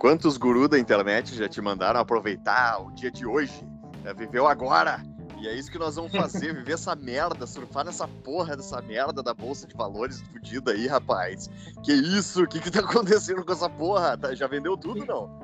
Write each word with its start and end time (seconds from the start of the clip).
quantos 0.00 0.38
gurus 0.38 0.70
da 0.70 0.78
internet 0.78 1.36
já 1.36 1.46
te 1.46 1.60
mandaram 1.60 2.00
aproveitar 2.00 2.80
o 2.82 2.90
dia 2.92 3.10
de 3.10 3.26
hoje? 3.26 3.52
É, 4.04 4.14
viveu 4.14 4.48
agora. 4.48 5.02
E 5.38 5.46
é 5.46 5.54
isso 5.54 5.70
que 5.70 5.78
nós 5.78 5.96
vamos 5.96 6.10
fazer, 6.10 6.54
viver 6.56 6.72
essa 6.72 6.96
merda, 6.96 7.46
surfar 7.46 7.84
nessa 7.84 8.08
porra 8.08 8.56
dessa 8.56 8.80
merda 8.80 9.22
da 9.22 9.34
bolsa 9.34 9.66
de 9.66 9.74
valores 9.74 10.22
fodida 10.22 10.72
aí, 10.72 10.86
rapaz. 10.86 11.50
Que 11.84 11.92
isso? 11.92 12.42
O 12.42 12.48
que 12.48 12.60
que 12.60 12.70
tá 12.70 12.80
acontecendo 12.88 13.44
com 13.44 13.52
essa 13.52 13.68
porra? 13.68 14.16
Tá, 14.16 14.34
já 14.34 14.46
vendeu 14.46 14.74
tudo, 14.74 15.04
não? 15.04 15.38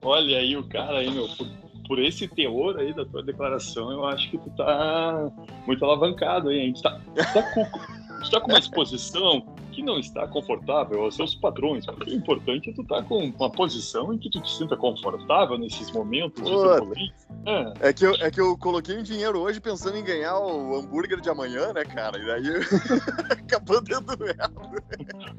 Olha 0.00 0.38
aí 0.38 0.56
o 0.56 0.68
cara 0.68 0.98
aí, 0.98 1.10
meu, 1.10 1.28
por, 1.36 1.48
por, 1.88 1.98
esse 1.98 2.28
teor 2.28 2.78
aí 2.78 2.94
da 2.94 3.04
tua 3.04 3.22
declaração, 3.24 3.90
eu 3.90 4.04
acho 4.06 4.30
que 4.30 4.38
tu 4.38 4.50
tá 4.50 5.28
muito 5.66 5.84
alavancado 5.84 6.50
aí. 6.50 6.60
A 6.60 6.64
gente 6.66 6.82
tá, 6.82 7.00
tá 7.32 7.42
com, 7.52 7.62
a 7.62 8.18
gente 8.20 8.30
tá 8.30 8.40
com 8.40 8.48
uma 8.48 8.58
exposição 8.60 9.44
que 9.72 9.82
não 9.82 9.98
está 9.98 10.28
confortável 10.28 11.02
aos 11.02 11.16
seus 11.16 11.34
padrões, 11.34 11.84
porque 11.86 12.10
o 12.10 12.14
importante 12.14 12.70
é 12.70 12.72
tu 12.72 12.82
estar 12.82 12.96
tá 12.96 13.02
com 13.02 13.24
uma 13.24 13.50
posição 13.50 14.12
em 14.12 14.18
que 14.18 14.30
tu 14.30 14.40
te 14.40 14.52
sinta 14.56 14.76
confortável 14.76 15.58
nesses 15.58 15.90
momentos 15.90 16.42
turbulência. 16.42 17.12
É. 17.46 17.88
é. 17.88 17.92
que 17.92 18.06
eu, 18.06 18.14
é 18.14 18.30
que 18.30 18.40
eu 18.40 18.56
coloquei 18.56 18.96
um 18.96 19.02
dinheiro 19.02 19.40
hoje 19.40 19.60
pensando 19.60 19.96
em 19.96 20.04
ganhar 20.04 20.38
o 20.38 20.76
hambúrguer 20.76 21.20
de 21.20 21.30
amanhã, 21.30 21.72
né, 21.72 21.84
cara? 21.84 22.18
E 22.18 22.26
daí 22.26 22.46
acabou 23.30 23.82
dando 23.82 24.16
merda. 24.18 24.52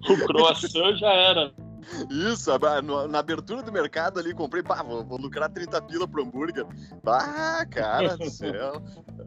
O 0.10 0.28
croissant 0.28 0.96
já 0.98 1.14
era. 1.14 1.54
Isso, 2.10 2.50
na 3.10 3.20
abertura 3.20 3.62
do 3.62 3.72
mercado 3.72 4.20
ali, 4.20 4.34
comprei, 4.34 4.64
pá, 4.64 4.82
vou, 4.84 5.04
vou 5.04 5.18
lucrar 5.18 5.50
30 5.50 5.82
pila 5.84 6.08
pro 6.08 6.24
hambúrguer. 6.24 6.66
Ah, 7.06 7.66
cara 7.70 8.18
do 8.18 8.30
céu. 8.30 8.82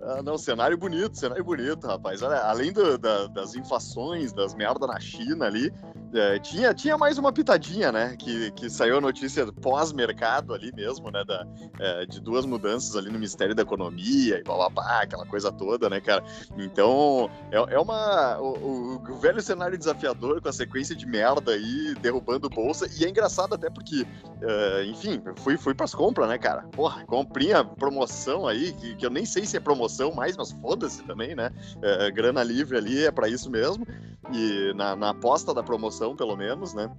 Ah, 0.08 0.22
não, 0.22 0.38
cenário 0.38 0.78
bonito, 0.78 1.18
cenário 1.18 1.42
bonito, 1.42 1.84
rapaz. 1.84 2.22
Olha, 2.22 2.40
além 2.42 2.72
do, 2.72 2.96
da, 2.96 3.26
das 3.26 3.56
inflações, 3.56 4.32
das 4.32 4.54
merda 4.54 4.86
na 4.86 5.00
China 5.00 5.46
ali, 5.46 5.72
é, 6.14 6.38
tinha, 6.38 6.72
tinha 6.72 6.96
mais 6.96 7.18
uma 7.18 7.32
pitadinha, 7.32 7.92
né? 7.92 8.16
Que, 8.16 8.50
que 8.52 8.70
saiu 8.70 8.98
a 8.98 9.00
notícia 9.00 9.46
pós-mercado 9.52 10.54
ali 10.54 10.72
mesmo, 10.72 11.10
né? 11.10 11.24
Da, 11.24 11.46
é, 11.78 12.06
de 12.06 12.20
duas 12.20 12.46
mudanças 12.46 12.96
ali 12.96 13.08
no 13.08 13.14
Ministério 13.14 13.54
da 13.54 13.62
Economia 13.62 14.38
e 14.38 14.42
blá 14.42 14.70
aquela 15.00 15.26
coisa 15.26 15.52
toda, 15.52 15.90
né, 15.90 16.00
cara? 16.00 16.24
Então, 16.56 17.30
é, 17.50 17.74
é 17.74 17.78
uma. 17.78 18.38
O, 18.38 18.98
o, 18.98 19.12
o 19.12 19.18
velho 19.18 19.40
cenário 19.40 19.76
desafiador 19.76 20.40
com 20.40 20.48
a 20.48 20.52
sequência 20.52 20.94
de 20.94 21.06
merda 21.06 21.52
aí, 21.52 21.94
derrubando 22.00 22.36
do 22.38 22.50
bolsa. 22.50 22.88
E 22.98 23.04
é 23.04 23.08
engraçado 23.08 23.54
até 23.54 23.68
porque, 23.70 24.02
uh, 24.02 24.82
enfim, 24.84 25.22
fui, 25.36 25.56
fui 25.56 25.74
pras 25.74 25.94
compras, 25.94 26.28
né, 26.28 26.38
cara? 26.38 26.62
Porra, 26.72 27.04
comprinha 27.06 27.64
promoção 27.64 28.46
aí, 28.46 28.72
que, 28.72 28.94
que 28.96 29.06
eu 29.06 29.10
nem 29.10 29.24
sei 29.24 29.44
se 29.44 29.56
é 29.56 29.60
promoção 29.60 30.12
mais, 30.12 30.36
mas 30.36 30.52
foda-se 30.52 31.02
também, 31.04 31.34
né? 31.34 31.50
Uh, 31.76 32.14
grana 32.14 32.42
livre 32.42 32.76
ali 32.76 33.04
é 33.04 33.10
para 33.10 33.28
isso 33.28 33.50
mesmo. 33.50 33.86
E 34.32 34.72
na, 34.74 34.96
na 34.96 35.10
aposta 35.10 35.54
da 35.54 35.62
promoção, 35.62 36.05
pelo 36.14 36.36
menos, 36.36 36.74
né? 36.74 36.90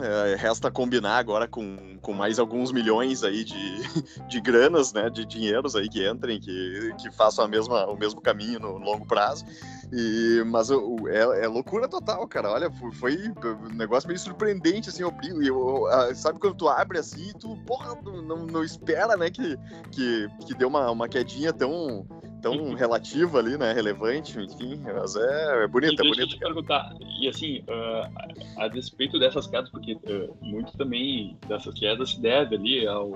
É, 0.00 0.36
resta 0.36 0.70
combinar 0.70 1.18
agora 1.18 1.48
com, 1.48 1.98
com 2.00 2.12
mais 2.12 2.38
alguns 2.38 2.70
milhões 2.70 3.24
aí 3.24 3.42
de, 3.42 3.56
de 4.28 4.40
granas, 4.40 4.92
né, 4.92 5.10
de 5.10 5.24
dinheiros 5.24 5.74
aí 5.74 5.88
que 5.88 6.08
entrem, 6.08 6.38
que, 6.38 6.94
que 7.00 7.10
façam 7.10 7.44
a 7.44 7.48
mesma, 7.48 7.84
o 7.86 7.96
mesmo 7.96 8.20
caminho 8.20 8.60
no 8.60 8.78
longo 8.78 9.04
prazo. 9.04 9.44
E, 9.92 10.44
mas 10.46 10.70
o, 10.70 11.08
é, 11.08 11.44
é, 11.44 11.48
loucura 11.48 11.88
total, 11.88 12.26
cara. 12.28 12.50
Olha, 12.50 12.70
foi 12.92 13.16
um 13.42 13.74
negócio 13.74 14.06
meio 14.06 14.20
surpreendente, 14.20 14.88
assim, 14.88 15.02
eu, 15.02 15.12
eu, 15.42 16.14
sabe 16.14 16.38
quando 16.38 16.54
tu 16.54 16.68
abre 16.68 16.98
assim, 16.98 17.32
tu, 17.38 17.56
porra, 17.66 17.96
não, 18.04 18.46
não 18.46 18.62
espera, 18.62 19.16
né, 19.16 19.30
que, 19.30 19.56
que, 19.90 20.28
que 20.46 20.54
deu 20.54 20.68
uma, 20.68 20.90
uma 20.92 21.08
quedinha 21.08 21.52
tão, 21.52 22.06
tão 22.40 22.74
relativa 22.74 23.38
ali, 23.38 23.56
né, 23.56 23.72
relevante, 23.72 24.38
enfim, 24.38 24.80
mas 24.84 25.16
é, 25.16 25.64
é 25.64 25.66
bonito, 25.66 26.02
e 26.02 26.06
é 26.06 26.08
bonito. 26.08 26.28
Te 26.28 26.38
perguntar, 26.38 26.94
e 27.20 27.28
assim, 27.28 27.60
uh, 27.60 28.58
a, 28.58 28.68
despeito 28.68 29.18
dessas 29.18 29.46
quedas, 29.46 29.70
porque 29.70 29.94
uh, 29.94 30.36
muito 30.40 30.76
também 30.76 31.36
dessas 31.48 31.74
quedas 31.74 32.10
se 32.10 32.20
deve 32.20 32.56
ali 32.56 32.86
ao 32.86 33.12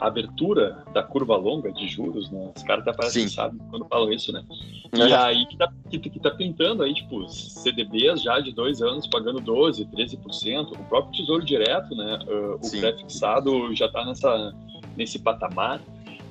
a 0.00 0.08
abertura 0.08 0.84
da 0.92 1.02
curva 1.02 1.36
longa 1.36 1.72
de 1.72 1.88
juros, 1.88 2.30
né? 2.30 2.52
Os 2.54 2.62
caras 2.62 2.86
até 2.86 2.96
parecem 2.96 3.24
que 3.24 3.30
sabem 3.30 3.58
quando 3.70 3.86
falam 3.86 4.12
isso, 4.12 4.32
né? 4.32 4.44
E 4.92 5.00
uhum. 5.00 5.14
aí 5.14 5.46
que 5.46 5.56
tá, 5.56 5.72
que, 5.90 5.98
que 5.98 6.20
tá 6.20 6.30
pintando 6.30 6.82
aí, 6.82 6.92
tipo, 6.94 7.26
CDBs 7.28 8.22
já 8.22 8.40
de 8.40 8.52
dois 8.52 8.82
anos 8.82 9.06
pagando 9.06 9.40
12%, 9.40 9.88
13%, 9.90 10.72
o 10.72 10.84
próprio 10.84 11.18
Tesouro 11.18 11.44
Direto, 11.44 11.94
né? 11.94 12.18
Uh, 12.26 12.54
o 12.56 12.70
pré-fixado 12.80 13.74
já 13.74 13.88
tá 13.88 14.04
nessa, 14.04 14.54
nesse 14.96 15.18
patamar. 15.18 15.80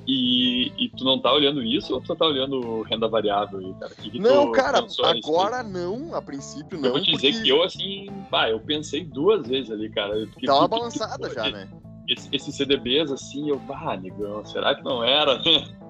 E, 0.06 0.72
e, 0.78 0.88
tu 0.90 1.04
não 1.04 1.18
tá 1.18 1.32
olhando 1.32 1.62
isso 1.62 1.92
ou 1.92 2.00
tu 2.00 2.14
tá 2.14 2.26
olhando 2.26 2.82
renda 2.82 3.08
variável 3.08 3.58
aí, 3.58 3.74
cara? 3.74 3.94
Que 3.94 4.10
que 4.10 4.18
não, 4.20 4.52
cara, 4.52 4.86
agora 5.02 5.64
não, 5.64 6.14
a 6.14 6.22
princípio 6.22 6.78
não. 6.78 6.86
Eu 6.86 6.92
vou 6.92 7.02
te 7.02 7.10
dizer 7.12 7.42
que 7.42 7.48
eu, 7.48 7.62
assim, 7.62 8.06
pá, 8.30 8.48
eu 8.48 8.60
pensei 8.60 9.04
duas 9.04 9.46
vezes 9.48 9.70
ali, 9.70 9.90
cara. 9.90 10.14
Porque, 10.32 10.46
Dá 10.46 10.58
uma 10.58 10.68
balançada 10.68 11.28
já, 11.34 11.50
né? 11.50 11.68
Esses 12.08 12.28
esse 12.32 12.52
CDBs, 12.52 13.10
assim, 13.10 13.50
eu, 13.50 13.58
bah, 13.58 13.96
negão, 13.96 14.44
será 14.44 14.76
que 14.76 14.84
não 14.84 15.02
era? 15.02 15.42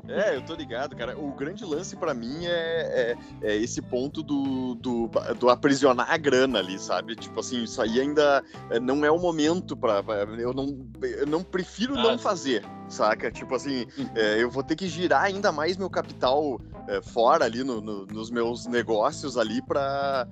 É, 0.09 0.37
eu 0.37 0.43
tô 0.43 0.55
ligado, 0.55 0.95
cara. 0.95 1.19
O 1.19 1.33
grande 1.33 1.65
lance 1.65 1.97
para 1.97 2.15
mim 2.15 2.47
é, 2.47 2.51
é, 2.53 3.17
é, 3.43 3.57
esse 3.57 3.83
ponto 3.83 4.23
do, 4.23 4.75
do, 4.77 5.11
do, 5.39 5.49
aprisionar 5.51 6.11
a 6.11 6.17
grana 6.17 6.59
ali, 6.61 6.79
sabe? 6.79 7.17
Tipo 7.17 7.41
assim, 7.41 7.65
isso 7.65 7.83
aí 7.83 8.01
ainda 8.01 8.43
é, 8.71 8.79
não 8.79 9.05
é 9.05 9.11
o 9.11 9.19
momento 9.19 9.77
para 9.77 10.03
eu 10.39 10.53
não 10.53 10.79
eu 11.03 11.27
não 11.27 11.43
prefiro 11.43 11.99
ah, 11.99 12.03
não 12.03 12.19
fazer, 12.19 12.65
saca? 12.89 13.31
Tipo 13.31 13.55
assim, 13.55 13.87
uhum. 13.99 14.11
é, 14.15 14.43
eu 14.43 14.51
vou 14.51 14.63
ter 14.63 14.77
que 14.77 14.89
girar 14.89 15.25
ainda 15.25 15.51
mais 15.53 15.77
meu 15.77 15.91
capital 15.91 16.61
é, 16.89 17.03
fora 17.03 17.45
ali 17.45 17.65
no, 17.65 17.81
no, 17.81 18.07
nos 18.07 18.31
meus 18.31 18.67
negócios 18.67 19.37
ali 19.37 19.61
para 19.63 20.27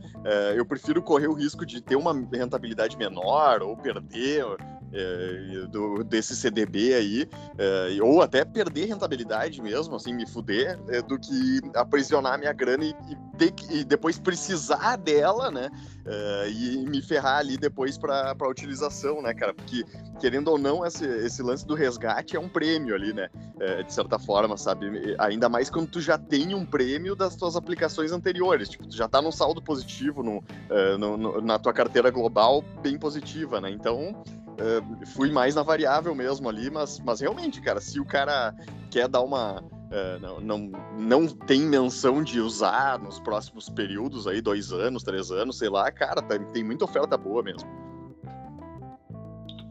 eu 0.56 0.64
prefiro 0.64 1.03
correr 1.03 1.28
o 1.28 1.34
risco 1.34 1.66
de 1.66 1.81
ter 1.81 1.97
uma 1.97 2.12
rentabilidade 2.32 2.97
menor 2.97 3.62
ou 3.62 3.76
perder 3.76 4.44
é, 4.92 5.66
do, 5.66 6.04
desse 6.04 6.36
CDB 6.36 6.94
aí, 6.94 7.28
é, 7.58 8.02
ou 8.02 8.22
até 8.22 8.44
perder 8.44 8.86
rentabilidade 8.86 9.60
mesmo, 9.60 9.96
assim, 9.96 10.14
me 10.14 10.26
fuder, 10.26 10.78
é, 10.88 11.02
do 11.02 11.18
que 11.18 11.60
aprisionar 11.74 12.38
minha 12.38 12.52
grana 12.52 12.84
e, 12.84 12.90
e, 12.90 13.16
ter 13.36 13.52
e 13.70 13.84
depois 13.84 14.18
precisar 14.18 14.96
dela, 14.96 15.50
né? 15.50 15.70
É, 16.06 16.50
e 16.50 16.86
me 16.86 17.00
ferrar 17.00 17.38
ali 17.38 17.56
depois 17.56 17.96
para 17.96 18.36
utilização, 18.48 19.22
né, 19.22 19.32
cara? 19.32 19.54
Porque, 19.54 19.84
querendo 20.20 20.48
ou 20.48 20.58
não, 20.58 20.84
esse, 20.84 21.04
esse 21.04 21.42
lance 21.42 21.66
do 21.66 21.74
resgate 21.74 22.36
é 22.36 22.40
um 22.40 22.48
prêmio 22.48 22.94
ali, 22.94 23.12
né? 23.12 23.28
É, 23.58 23.82
de 23.82 23.92
certa 23.92 24.18
forma, 24.18 24.56
sabe? 24.56 25.16
Ainda 25.18 25.48
mais 25.48 25.70
quando 25.70 25.88
tu 25.88 26.00
já 26.00 26.18
tem 26.18 26.54
um 26.54 26.64
prêmio 26.64 27.16
das 27.16 27.34
tuas 27.36 27.56
aplicações 27.56 28.12
anteriores. 28.12 28.68
Tipo, 28.68 28.86
tu 28.86 28.96
já 28.96 29.08
tá 29.08 29.22
num 29.22 29.32
saldo 29.32 29.62
positivo 29.62 30.22
no, 30.22 30.44
é, 30.68 30.96
no, 30.96 31.16
no 31.16 31.40
na 31.40 31.58
tua 31.58 31.72
carteira 31.72 32.10
global 32.10 32.62
bem 32.82 32.98
positiva, 32.98 33.60
né? 33.60 33.70
Então, 33.70 34.22
Uh, 34.54 35.06
fui 35.06 35.31
mais 35.32 35.54
na 35.56 35.62
variável 35.62 36.15
mesmo 36.15 36.48
ali, 36.48 36.70
mas, 36.70 37.00
mas 37.00 37.20
realmente, 37.20 37.60
cara, 37.60 37.81
se 37.81 37.98
o 37.98 38.04
cara 38.04 38.54
quer 38.91 39.09
dar 39.09 39.20
uma. 39.22 39.60
Uh, 39.60 40.19
não, 40.20 40.41
não, 40.41 40.72
não 40.97 41.26
tem 41.26 41.60
menção 41.60 42.22
de 42.22 42.41
usar 42.41 42.98
nos 42.98 43.19
próximos 43.20 43.69
períodos 43.69 44.26
aí, 44.26 44.41
dois 44.41 44.72
anos, 44.72 45.03
três 45.03 45.31
anos, 45.31 45.59
sei 45.59 45.69
lá, 45.69 45.91
cara, 45.91 46.22
tem, 46.22 46.44
tem 46.53 46.64
muita 46.64 46.84
oferta 46.84 47.16
boa 47.16 47.43
mesmo. 47.43 47.69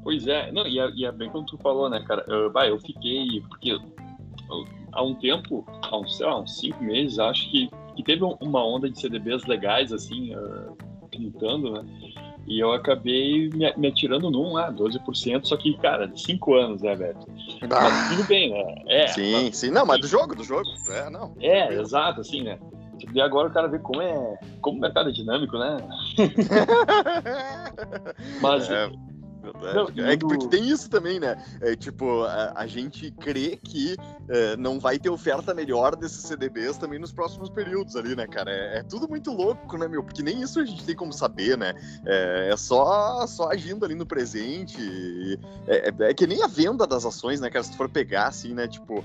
Pois 0.03 0.27
é, 0.27 0.51
não, 0.51 0.67
e 0.67 0.79
é, 0.79 0.89
e 0.91 1.05
é 1.05 1.11
bem 1.11 1.29
como 1.29 1.45
tu 1.45 1.57
falou, 1.57 1.89
né, 1.89 2.03
cara? 2.05 2.25
Uh, 2.27 2.49
bah, 2.51 2.67
eu 2.67 2.77
fiquei. 2.77 3.41
Porque 3.47 3.77
há 4.91 5.01
um 5.01 5.15
tempo, 5.15 5.65
há 5.81 5.97
uns, 5.97 6.17
sei 6.17 6.25
lá, 6.25 6.39
uns 6.39 6.57
cinco 6.59 6.83
meses, 6.83 7.17
acho 7.19 7.49
que, 7.49 7.69
que 7.95 8.03
teve 8.03 8.23
uma 8.23 8.65
onda 8.65 8.89
de 8.89 8.99
CDBs 8.99 9.45
legais, 9.45 9.93
assim, 9.93 10.35
uh, 10.35 10.75
pintando, 11.09 11.71
né? 11.71 12.32
E 12.45 12.59
eu 12.59 12.73
acabei 12.73 13.49
me, 13.49 13.73
me 13.77 13.87
atirando 13.87 14.29
num, 14.29 14.57
ah, 14.57 14.71
12%, 14.71 15.45
só 15.45 15.55
que, 15.55 15.77
cara, 15.77 16.07
de 16.07 16.21
5 16.21 16.55
anos, 16.55 16.81
né, 16.81 16.95
velho? 16.95 17.17
Ah. 17.61 17.67
Mas 17.69 18.09
tudo 18.09 18.23
bem, 18.25 18.51
né? 18.51 18.75
É, 18.87 19.07
sim, 19.07 19.31
mas, 19.31 19.57
sim. 19.57 19.71
Não, 19.71 19.85
mas 19.85 20.01
do 20.01 20.07
jogo, 20.07 20.35
do 20.35 20.43
jogo. 20.43 20.67
É, 20.89 21.09
não. 21.09 21.33
É, 21.39 21.73
exato, 21.73 22.21
assim, 22.21 22.43
né? 22.43 22.59
E 23.13 23.21
agora 23.21 23.47
o 23.47 23.51
cara 23.51 23.67
vê 23.67 23.79
como 23.79 24.01
é. 24.01 24.39
Como 24.61 24.77
o 24.77 24.81
mercado 24.81 25.09
é 25.09 25.11
dinâmico, 25.11 25.57
né? 25.57 25.77
mas. 28.41 28.69
É 28.69 28.89
não, 29.43 30.05
é 30.05 30.15
porque 30.15 30.47
tem 30.47 30.69
isso 30.69 30.89
também, 30.89 31.19
né? 31.19 31.35
É, 31.59 31.75
tipo, 31.75 32.23
a, 32.23 32.53
a, 32.55 32.67
gente 32.67 33.11
crê 33.11 33.59
que 33.61 33.97
é, 34.29 34.55
não 34.55 34.79
vai 34.79 34.97
ter 34.97 35.09
oferta 35.09 35.53
melhor 35.53 35.95
desses 35.95 36.23
CDBs 36.23 36.77
também 36.77 36.97
nos 36.97 37.11
próximos 37.11 37.49
períodos 37.49 37.95
ali, 37.97 38.15
né, 38.15 38.25
cara? 38.25 38.49
É, 38.49 38.79
é, 38.79 38.83
tudo 38.83 39.07
muito 39.07 39.31
louco, 39.31 39.77
né, 39.77 39.87
meu? 39.87 40.01
Porque 40.01 40.23
nem 40.23 40.41
isso 40.41 40.59
a 40.59 40.65
gente 40.65 40.85
tem 40.85 40.95
como 40.95 41.11
saber, 41.11 41.57
né? 41.57 41.73
É, 42.05 42.49
é 42.53 42.57
só, 42.57 43.27
só 43.27 43.51
agindo 43.51 43.83
ali 43.83 43.95
no 43.95 44.05
presente. 44.05 45.39
É, 45.67 45.89
é, 45.89 46.09
é, 46.09 46.13
que 46.13 46.25
nem 46.25 46.41
a 46.41 46.47
venda 46.47 46.87
das 46.87 47.05
ações, 47.05 47.41
né, 47.41 47.49
cara? 47.49 47.63
Se 47.63 47.71
tu 47.71 47.77
for 47.77 47.89
pegar, 47.89 48.27
assim, 48.27 48.53
né? 48.53 48.67
Tipo, 48.67 49.03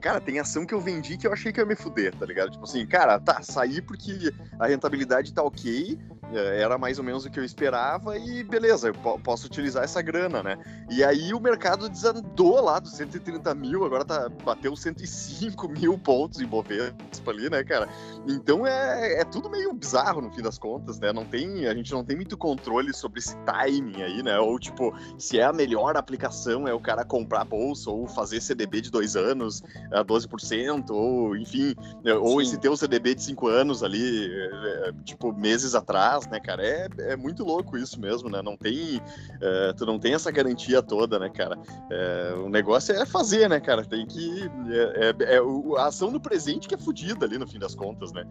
cara, 0.00 0.20
tem 0.20 0.40
ação 0.40 0.66
que 0.66 0.74
eu 0.74 0.80
vendi 0.80 1.16
que 1.16 1.26
eu 1.26 1.32
achei 1.32 1.52
que 1.52 1.60
ia 1.60 1.66
me 1.66 1.76
fuder, 1.76 2.14
tá 2.16 2.26
ligado? 2.26 2.50
Tipo 2.50 2.64
assim, 2.64 2.84
cara, 2.86 3.20
tá, 3.20 3.40
saí 3.42 3.80
porque 3.80 4.32
a 4.58 4.66
rentabilidade 4.66 5.32
tá 5.32 5.42
ok, 5.42 5.98
era 6.32 6.76
mais 6.76 6.98
ou 6.98 7.04
menos 7.04 7.24
o 7.24 7.30
que 7.30 7.38
eu 7.38 7.44
esperava 7.44 8.16
e 8.18 8.42
beleza, 8.42 8.88
eu 8.88 9.18
posso 9.18 9.46
utilizar 9.46 9.84
essa 9.84 10.02
grana, 10.02 10.42
né? 10.42 10.58
E 10.90 11.04
aí 11.04 11.32
o 11.32 11.40
mercado 11.40 11.88
desandou 11.88 12.60
lá 12.60 12.78
dos 12.78 12.92
130 12.92 13.54
mil, 13.54 13.84
agora 13.84 14.04
tá, 14.04 14.28
bateu 14.44 14.74
105 14.74 15.68
mil 15.68 15.98
pontos 15.98 16.40
em 16.40 16.46
Bovespa 16.46 17.30
ali, 17.30 17.48
né, 17.48 17.62
cara? 17.62 17.88
Então 18.26 18.66
é, 18.66 19.20
é 19.20 19.24
tudo 19.24 19.48
meio 19.48 19.72
bizarro 19.72 20.20
no 20.20 20.30
fim 20.30 20.42
das 20.42 20.58
contas, 20.58 20.98
né? 20.98 21.12
Não 21.12 21.24
tem, 21.24 21.66
a 21.66 21.74
gente 21.74 21.92
não 21.92 22.04
tem 22.04 22.16
muito 22.16 22.36
controle 22.36 22.92
sobre 22.92 23.20
esse 23.20 23.36
timing 23.38 24.02
aí, 24.02 24.22
né? 24.22 24.38
Ou 24.38 24.58
tipo, 24.58 24.94
se 25.18 25.38
é 25.38 25.44
a 25.44 25.52
melhor 25.52 25.96
aplicação 25.96 26.66
é 26.66 26.74
o 26.74 26.80
cara 26.80 27.04
comprar 27.04 27.44
bolsa 27.44 27.90
ou 27.90 28.06
fazer 28.06 28.40
CDB 28.40 28.80
de 28.80 28.90
dois 28.90 29.16
anos 29.16 29.62
a 29.92 30.04
12%, 30.04 30.90
ou 30.90 31.36
enfim, 31.36 31.74
né, 32.04 32.14
ou 32.14 32.40
Sim. 32.40 32.42
esse 32.42 32.58
ter 32.58 32.68
um 32.68 32.76
CDB 32.76 33.14
de 33.14 33.22
cinco 33.22 33.48
anos 33.48 33.82
ali, 33.82 34.30
é, 34.30 34.88
é, 34.88 34.92
tipo, 35.04 35.32
meses 35.32 35.74
atrás, 35.74 36.15
né, 36.30 36.40
cara? 36.40 36.64
É, 36.64 36.88
é 36.98 37.16
muito 37.16 37.44
louco 37.44 37.76
isso 37.76 38.00
mesmo, 38.00 38.30
né? 38.30 38.40
Não 38.42 38.56
tem, 38.56 39.00
é, 39.40 39.72
tu 39.74 39.84
não 39.84 39.98
tem 39.98 40.14
essa 40.14 40.30
garantia 40.30 40.82
toda, 40.82 41.18
né, 41.18 41.28
cara? 41.28 41.58
É, 41.90 42.34
o 42.38 42.48
negócio 42.48 42.94
é 42.94 43.04
fazer, 43.04 43.48
né, 43.48 43.60
cara? 43.60 43.84
Tem 43.84 44.06
que. 44.06 44.50
É, 44.70 45.10
é, 45.10 45.36
é 45.36 45.40
a 45.78 45.86
ação 45.86 46.10
no 46.10 46.20
presente 46.20 46.68
que 46.68 46.74
é 46.74 46.78
fodida 46.78 47.26
ali 47.26 47.36
no 47.38 47.46
fim 47.46 47.58
das 47.58 47.74
contas, 47.74 48.12
né? 48.12 48.24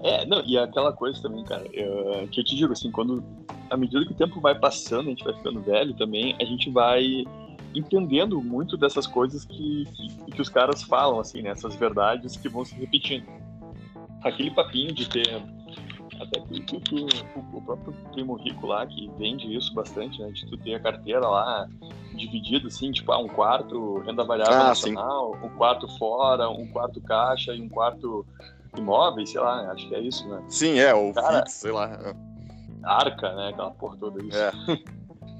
É, 0.00 0.26
não, 0.26 0.44
e 0.44 0.58
aquela 0.58 0.92
coisa 0.92 1.20
também, 1.22 1.44
cara, 1.44 1.64
eu, 1.72 2.28
que 2.28 2.40
eu 2.40 2.44
te 2.44 2.54
digo, 2.56 2.72
assim, 2.72 2.90
quando, 2.90 3.24
à 3.70 3.76
medida 3.76 4.04
que 4.04 4.12
o 4.12 4.16
tempo 4.16 4.40
vai 4.40 4.58
passando, 4.58 5.06
a 5.06 5.10
gente 5.10 5.24
vai 5.24 5.34
ficando 5.34 5.60
velho 5.60 5.94
também, 5.94 6.36
a 6.40 6.44
gente 6.44 6.70
vai 6.70 7.24
entendendo 7.74 8.40
muito 8.42 8.76
dessas 8.76 9.06
coisas 9.06 9.44
que, 9.44 9.84
que, 9.94 10.32
que 10.32 10.42
os 10.42 10.48
caras 10.48 10.82
falam, 10.82 11.20
assim, 11.20 11.42
né, 11.42 11.50
essas 11.50 11.74
verdades 11.76 12.36
que 12.36 12.48
vão 12.48 12.64
se 12.64 12.74
repetindo. 12.74 13.26
Aquele 14.22 14.50
papinho 14.50 14.92
de 14.92 15.08
ter 15.08 15.40
até 16.20 16.40
que, 16.40 17.06
o, 17.52 17.62
próprio 17.62 17.92
primo 18.12 18.34
rico 18.34 18.66
lá, 18.66 18.86
que 18.86 19.10
vende 19.18 19.54
isso 19.54 19.72
bastante, 19.74 20.20
né? 20.20 20.30
De 20.30 20.46
tu 20.46 20.56
ter 20.56 20.74
a 20.74 20.80
carteira 20.80 21.26
lá 21.26 21.68
dividida, 22.14 22.68
assim, 22.68 22.90
tipo, 22.90 23.12
ah, 23.12 23.18
um 23.18 23.28
quarto 23.28 23.98
renda 24.00 24.24
variável 24.24 24.60
ah, 24.60 24.68
nacional, 24.68 25.34
sim. 25.34 25.46
um 25.46 25.50
quarto 25.50 25.88
fora, 25.98 26.48
um 26.50 26.66
quarto 26.68 27.00
caixa 27.00 27.54
e 27.54 27.60
um 27.60 27.68
quarto 27.68 28.26
imóveis, 28.76 29.30
sei 29.30 29.40
lá, 29.40 29.70
acho 29.72 29.88
que 29.88 29.94
é 29.94 30.00
isso, 30.00 30.28
né? 30.28 30.42
Sim, 30.48 30.78
é, 30.78 30.94
ou 30.94 31.12
Cara, 31.14 31.38
fixo, 31.38 31.58
sei 31.58 31.72
lá. 31.72 32.14
Arca, 32.82 33.34
né? 33.34 33.48
Aquela 33.48 33.70
porra 33.70 33.96
toda 33.96 34.22
isso. 34.22 34.36
É. 34.36 34.52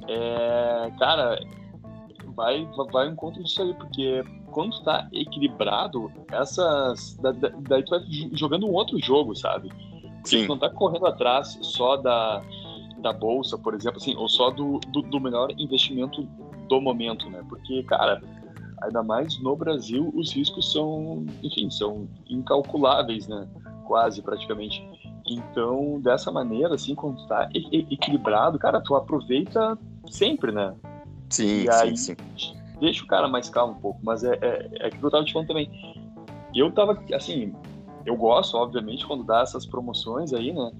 é, 0.86 0.92
cara, 0.98 1.38
vai, 2.34 2.68
vai 2.92 3.08
um 3.08 3.12
encontro 3.12 3.42
disso 3.42 3.62
aí, 3.62 3.74
porque 3.74 4.22
quando 4.52 4.72
tu 4.72 4.84
tá 4.84 5.08
equilibrado, 5.12 6.10
essas. 6.30 7.16
daí 7.68 7.82
tu 7.82 7.90
vai 7.90 8.00
jogando 8.32 8.66
um 8.66 8.72
outro 8.72 8.98
jogo, 9.00 9.34
sabe? 9.34 9.70
Sim. 10.28 10.46
Não 10.46 10.58
tá 10.58 10.68
correndo 10.68 11.06
atrás 11.06 11.58
só 11.62 11.96
da, 11.96 12.42
da 12.98 13.12
bolsa, 13.12 13.56
por 13.56 13.74
exemplo, 13.74 13.98
assim, 13.98 14.14
ou 14.16 14.28
só 14.28 14.50
do, 14.50 14.78
do, 14.88 15.02
do 15.02 15.20
melhor 15.20 15.50
investimento 15.58 16.22
do 16.68 16.80
momento, 16.80 17.30
né? 17.30 17.42
Porque, 17.48 17.82
cara, 17.84 18.20
ainda 18.82 19.02
mais 19.02 19.40
no 19.40 19.56
Brasil, 19.56 20.12
os 20.14 20.32
riscos 20.32 20.70
são, 20.70 21.24
enfim, 21.42 21.70
são 21.70 22.08
incalculáveis, 22.28 23.26
né? 23.26 23.48
Quase, 23.86 24.20
praticamente. 24.20 24.86
Então, 25.26 26.00
dessa 26.00 26.30
maneira, 26.30 26.74
assim, 26.74 26.94
quando 26.94 27.26
tá 27.26 27.48
equilibrado, 27.54 28.58
cara, 28.58 28.80
tu 28.80 28.94
aproveita 28.94 29.78
sempre, 30.10 30.52
né? 30.52 30.74
Sim, 31.30 31.64
e 31.64 31.70
aí, 31.70 31.96
sim, 31.96 32.16
sim. 32.36 32.56
Deixa 32.80 33.02
o 33.02 33.06
cara 33.06 33.26
mais 33.26 33.48
calmo 33.48 33.74
um 33.74 33.80
pouco, 33.80 34.00
mas 34.02 34.22
é, 34.24 34.38
é, 34.40 34.68
é 34.86 34.90
que 34.90 35.02
eu 35.02 35.10
tava 35.10 35.24
te 35.24 35.32
falando 35.32 35.48
também. 35.48 35.68
Eu 36.54 36.70
tava, 36.70 37.02
assim, 37.14 37.52
eu 38.04 38.16
gosto, 38.16 38.56
obviamente, 38.56 39.06
quando 39.06 39.24
dá 39.24 39.40
essas 39.40 39.66
promoções 39.66 40.32
aí, 40.32 40.52
né? 40.52 40.70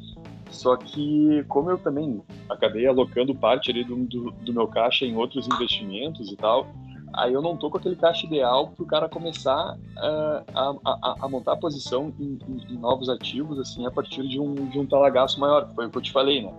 Só 0.50 0.76
que, 0.76 1.44
como 1.48 1.70
eu 1.70 1.78
também 1.78 2.22
acabei 2.48 2.86
alocando 2.86 3.34
parte 3.34 3.70
ali 3.70 3.84
do, 3.84 3.96
do, 3.96 4.30
do 4.30 4.52
meu 4.52 4.66
caixa 4.66 5.04
em 5.04 5.14
outros 5.14 5.46
investimentos 5.46 6.32
e 6.32 6.36
tal, 6.36 6.66
aí 7.12 7.32
eu 7.32 7.42
não 7.42 7.56
tô 7.56 7.70
com 7.70 7.76
aquele 7.76 7.96
caixa 7.96 8.26
ideal 8.26 8.68
para 8.68 8.82
o 8.82 8.86
cara 8.86 9.08
começar 9.08 9.76
uh, 9.76 10.44
a, 10.54 10.74
a, 10.84 11.16
a, 11.22 11.28
montar 11.28 11.52
a 11.52 11.56
posição 11.56 12.12
em, 12.18 12.38
em, 12.48 12.74
em, 12.74 12.78
novos 12.78 13.08
ativos, 13.08 13.58
assim, 13.58 13.86
a 13.86 13.90
partir 13.90 14.26
de 14.26 14.40
um, 14.40 14.54
de 14.54 14.78
um 14.78 14.86
talagaço 14.86 15.38
maior, 15.38 15.68
que 15.68 15.74
foi 15.74 15.86
o 15.86 15.90
que 15.90 15.98
eu 15.98 16.02
te 16.02 16.12
falei, 16.12 16.42
né? 16.42 16.52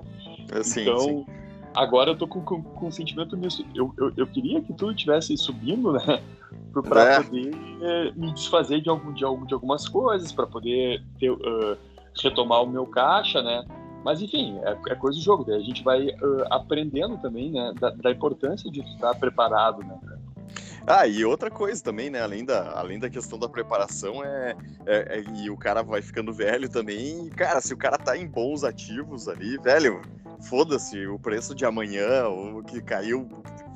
É, 0.52 0.64
sim, 0.64 0.82
então, 0.82 1.00
sim. 1.00 1.26
Agora 1.76 2.12
eu 2.12 2.18
tô 2.18 2.28
com, 2.28 2.42
com, 2.42 2.62
com 2.62 2.88
um 2.88 2.92
sentimento 2.92 3.38
misto. 3.38 3.66
Eu, 3.74 3.94
eu, 3.98 4.12
eu 4.16 4.28
queria 4.28 4.62
que 4.62 4.74
tudo 4.74 4.92
estivesse 4.92 5.36
subindo, 5.38 5.94
né? 5.94 6.22
Para 6.88 7.04
é. 7.04 7.24
poder 7.24 7.54
uh, 7.54 8.20
me 8.20 8.32
desfazer 8.34 8.82
de, 8.82 8.90
algum, 8.90 9.12
de, 9.12 9.20
de 9.20 9.54
algumas 9.54 9.88
coisas, 9.88 10.32
para 10.32 10.48
poder 10.48 11.04
ter, 11.20 11.32
uh, 11.32 11.78
retomar 12.22 12.64
o 12.64 12.68
meu 12.68 12.86
caixa, 12.86 13.42
né? 13.42 13.66
Mas 14.04 14.22
enfim, 14.22 14.58
é, 14.64 14.78
é, 14.90 14.96
coisa 14.96 15.18
do 15.18 15.24
jogo. 15.24 15.44
Daí 15.44 15.58
a 15.58 15.64
gente 15.64 15.84
vai 15.84 16.08
uh, 16.08 16.46
aprendendo 16.50 17.18
também, 17.18 17.52
né, 17.52 17.74
da, 17.80 17.90
da, 17.90 18.12
importância 18.12 18.72
de 18.72 18.82
estar 18.82 19.14
preparado, 19.16 19.80
né? 19.84 20.00
Ah, 20.86 21.08
e 21.08 21.24
outra 21.24 21.50
coisa 21.52 21.84
também, 21.84 22.10
né? 22.10 22.22
Além 22.22 22.44
da, 22.44 22.72
além 22.78 23.00
da 23.00 23.10
questão 23.10 23.38
da 23.38 23.48
preparação, 23.48 24.24
é, 24.24 24.56
é, 24.86 25.20
é, 25.20 25.24
e 25.36 25.50
o 25.50 25.58
cara 25.58 25.84
vai 25.84 26.02
ficando 26.02 26.34
velho 26.34 26.70
também. 26.70 27.30
cara, 27.30 27.62
se 27.62 27.74
o 27.74 27.78
cara 27.78 27.98
tá 27.98 28.18
em 28.18 28.28
bons 28.28 28.64
ativos 28.64 29.28
ali, 29.28 29.58
velho, 29.58 30.02
foda-se 30.42 31.06
o 31.08 31.20
preço 31.20 31.54
de 31.54 31.66
amanhã, 31.66 32.28
o 32.28 32.64
que 32.64 32.82
caiu 32.82 33.28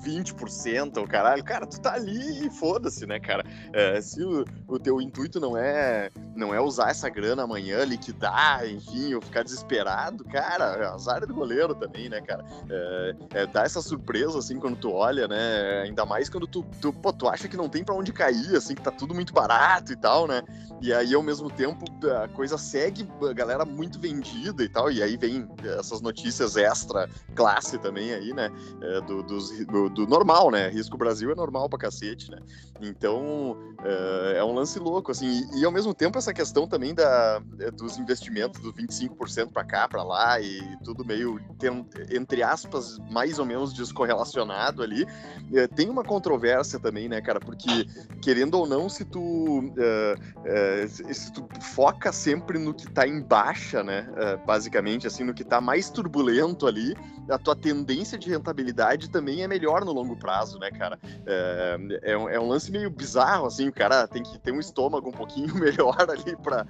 20%, 0.04 0.98
o 1.02 1.08
caralho, 1.08 1.44
cara, 1.44 1.66
tu 1.66 1.80
tá 1.80 1.94
ali 1.94 2.46
e 2.46 2.50
foda-se, 2.50 3.06
né, 3.06 3.20
cara? 3.20 3.44
É, 3.72 4.00
se 4.02 4.24
o, 4.24 4.46
o, 4.68 4.78
teu 4.78 5.02
intuito 5.02 5.40
não 5.40 5.58
é 5.58 6.10
não 6.36 6.54
é 6.54 6.60
usar 6.60 6.90
essa 6.90 7.10
grana 7.10 7.44
amanhã, 7.44 7.84
liquidar, 7.84 8.68
enfim, 8.68 9.14
ou 9.14 9.22
ficar 9.22 9.44
desesperado, 9.44 10.24
cara, 10.26 10.92
azar 10.94 11.26
do 11.26 11.34
goleiro 11.34 11.74
também, 11.76 12.10
né, 12.10 12.22
cara? 12.22 12.44
É, 12.70 13.16
é, 13.34 13.48
dá 13.48 13.64
essa 13.64 13.82
surpresa, 13.82 14.38
assim, 14.38 14.60
quando 14.60 14.78
tu 14.78 14.92
olha, 14.92 15.28
né? 15.28 15.84
Ainda 15.84 16.06
mais 16.06 16.30
quando 16.30 16.48
tu, 16.48 16.66
tu, 16.82 16.92
pô, 16.92 17.14
tu 17.14 17.28
acha 17.28 17.48
que 17.48 17.58
não 17.58 17.70
tem 17.70 17.84
para 17.84 17.96
onde 17.96 18.12
cair, 18.12 18.56
assim, 18.56 18.76
que 18.76 18.82
tá 18.82 18.92
tudo 18.92 19.14
muito 19.14 19.34
barato 19.34 19.94
e 19.94 19.96
tal, 19.96 20.28
né? 20.28 20.44
E 20.82 20.94
aí, 20.94 21.14
ao 21.14 21.24
mesmo 21.24 21.50
tempo, 21.50 21.86
a 22.22 22.28
coisa 22.28 22.58
segue, 22.58 23.08
a 23.30 23.32
galera 23.32 23.64
muito 23.64 24.00
vendida 24.00 24.62
e 24.64 24.68
tal, 24.68 24.92
e 24.92 25.02
aí 25.02 25.16
vem 25.16 25.48
essas 25.80 26.02
notícias 26.02 26.58
extra 26.58 27.10
classe 27.34 27.78
também 27.78 28.14
aí, 28.14 28.34
né? 28.34 28.52
É, 28.82 29.02
do, 29.02 29.24
dos, 29.24 29.50
do, 29.66 29.90
do 29.94 30.08
normal, 30.08 30.52
né? 30.52 30.68
Risco 30.70 30.98
Brasil 30.98 31.32
é 31.32 31.36
normal 31.36 31.70
pra 31.70 31.80
cacete, 31.80 32.30
né? 32.30 32.40
Então, 32.82 33.58
é, 33.84 34.38
é 34.40 34.44
um 34.44 34.54
lance 34.54 34.80
louco, 34.80 35.12
assim. 35.12 35.48
E, 35.54 35.62
e, 35.62 35.66
ao 35.66 35.72
mesmo 35.72 35.94
tempo, 35.94 36.18
essa 36.18 36.34
questão 36.34 36.68
também 36.68 36.94
da, 36.94 37.42
é, 37.60 37.72
dos 37.72 37.98
investimentos 37.98 38.60
do 38.62 38.74
25% 38.74 39.52
para 39.52 39.64
cá, 39.64 39.88
para 39.88 40.04
lá, 40.04 40.40
e 40.42 40.62
tudo 40.84 41.06
meio, 41.06 41.40
tem, 41.60 41.86
entre 42.12 42.44
aspas, 42.44 42.98
mais 43.12 43.40
ou 43.40 43.46
menos 43.46 43.74
descorrelacionado 43.74 44.82
ali. 44.82 45.06
É, 45.54 45.68
tem 45.68 45.90
uma 45.90 46.04
controvérsia 46.04 46.80
também, 46.80 47.08
né, 47.08 47.22
cara? 47.22 47.40
Porque, 47.40 47.86
querendo 48.22 48.56
ou 48.56 48.68
não, 48.68 48.90
se 48.90 49.06
tu, 49.06 49.74
se 50.88 51.32
tu 51.32 51.48
foca 51.62 52.12
sempre 52.12 52.58
no 52.58 52.74
que 52.74 52.90
tá 52.90 53.08
em 53.08 53.22
baixa, 53.22 53.84
né? 53.84 54.08
Basicamente, 54.46 55.08
assim, 55.08 55.24
no 55.24 55.34
que 55.34 55.44
tá 55.44 55.62
mais 55.62 55.90
turbulento 55.90 56.68
ali, 56.68 56.96
a 57.30 57.38
tua 57.38 57.56
tendência 57.56 58.18
de 58.18 58.30
rentabilidade 58.30 59.10
também 59.10 59.44
é 59.44 59.48
melhor 59.48 59.86
no 59.86 59.92
longo 59.92 60.16
prazo, 60.16 60.60
né, 60.60 60.70
cara? 60.72 61.00
É, 61.26 61.78
é, 62.04 62.18
um, 62.18 62.30
é 62.30 62.40
um 62.40 62.48
lance 62.48 62.72
meio 62.72 62.90
bizarro, 62.90 63.46
assim, 63.46 63.68
o 63.68 63.74
cara 63.74 64.08
tem 64.08 64.24
que 64.24 64.38
ter 64.40 64.52
um 64.52 64.60
estômago 64.60 65.10
um 65.10 65.12
pouquinho 65.12 65.54
melhor 65.56 65.96
ali 66.10 66.36
pra, 66.38 66.66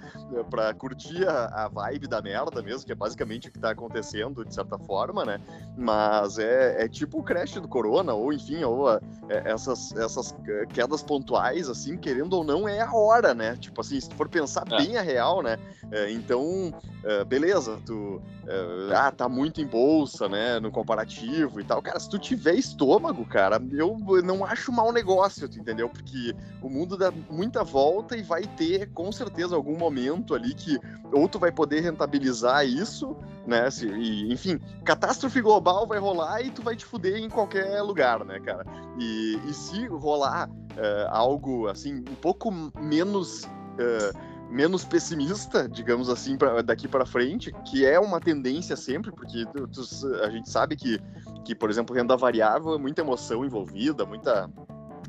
pra 0.49 0.73
curtir 0.73 1.27
a, 1.27 1.65
a 1.65 1.67
vibe 1.67 2.07
da 2.07 2.21
merda 2.21 2.61
mesmo, 2.61 2.85
que 2.85 2.91
é 2.91 2.95
basicamente 2.95 3.49
o 3.49 3.51
que 3.51 3.59
tá 3.59 3.71
acontecendo, 3.71 4.45
de 4.45 4.53
certa 4.53 4.77
forma, 4.77 5.25
né? 5.25 5.39
Mas 5.77 6.37
é, 6.37 6.83
é 6.83 6.87
tipo 6.87 7.19
o 7.19 7.23
crash 7.23 7.53
do 7.53 7.67
corona, 7.67 8.13
ou 8.13 8.31
enfim, 8.31 8.63
ou 8.63 8.87
a, 8.87 9.01
é, 9.29 9.51
essas, 9.51 9.91
essas 9.93 10.35
quedas 10.73 11.01
pontuais, 11.01 11.69
assim, 11.69 11.97
querendo 11.97 12.33
ou 12.33 12.43
não, 12.43 12.67
é 12.67 12.81
a 12.81 12.93
hora, 12.93 13.33
né? 13.33 13.55
Tipo 13.57 13.81
assim, 13.81 13.99
se 13.99 14.09
tu 14.09 14.15
for 14.15 14.29
pensar 14.29 14.63
é. 14.71 14.77
bem 14.77 14.97
a 14.97 15.01
real, 15.01 15.41
né? 15.41 15.57
É, 15.91 16.11
então, 16.11 16.73
é, 17.03 17.23
beleza, 17.23 17.79
tu 17.85 18.21
ah, 18.93 19.09
tá 19.09 19.29
muito 19.29 19.61
em 19.61 19.65
bolsa, 19.65 20.27
né? 20.27 20.42
No 20.61 20.71
comparativo 20.71 21.59
e 21.59 21.63
tal. 21.63 21.81
Cara, 21.81 21.99
se 21.99 22.09
tu 22.09 22.19
tiver 22.19 22.55
estômago, 22.55 23.25
cara, 23.25 23.61
eu 23.71 23.97
não 24.23 24.45
acho 24.45 24.71
mau 24.71 24.91
negócio, 24.91 25.47
tu 25.47 25.59
entendeu? 25.59 25.89
Porque 25.89 26.35
o 26.61 26.69
mundo 26.69 26.97
dá 26.97 27.11
muita 27.29 27.63
volta 27.63 28.17
e 28.17 28.23
vai 28.23 28.43
ter, 28.43 28.91
com 28.91 29.11
certeza, 29.11 29.55
algum 29.55 29.77
momento 29.77 30.33
ali 30.33 30.53
que 30.53 30.77
ou 31.11 31.27
tu 31.27 31.37
vai 31.39 31.51
poder 31.51 31.81
rentabilizar 31.81 32.65
isso, 32.65 33.15
né? 33.45 33.69
Se, 33.69 33.87
e, 33.87 34.31
enfim, 34.31 34.59
catástrofe 34.83 35.41
global 35.41 35.87
vai 35.87 35.99
rolar 35.99 36.41
e 36.41 36.49
tu 36.49 36.61
vai 36.61 36.75
te 36.75 36.85
fuder 36.85 37.17
em 37.17 37.29
qualquer 37.29 37.81
lugar, 37.81 38.23
né, 38.25 38.39
cara? 38.39 38.65
E, 38.99 39.39
e 39.47 39.53
se 39.53 39.85
rolar 39.87 40.49
uh, 40.49 41.09
algo 41.09 41.67
assim, 41.67 41.97
um 42.09 42.15
pouco 42.15 42.51
menos. 42.79 43.43
Uh, 43.43 44.32
menos 44.53 44.85
pessimista, 44.85 45.67
digamos 45.67 46.09
assim, 46.09 46.37
pra, 46.37 46.61
daqui 46.61 46.87
para 46.87 47.05
frente, 47.05 47.51
que 47.65 47.83
é 47.85 47.99
uma 47.99 48.19
tendência 48.19 48.75
sempre, 48.75 49.11
porque 49.11 49.45
tu, 49.47 49.67
tu, 49.67 49.81
a 50.23 50.29
gente 50.29 50.47
sabe 50.47 50.75
que, 50.75 50.99
que, 51.43 51.55
por 51.55 51.71
exemplo, 51.71 51.95
renda 51.95 52.15
variável 52.15 52.75
é 52.75 52.77
muita 52.77 53.01
emoção 53.01 53.43
envolvida, 53.43 54.05
muita 54.05 54.47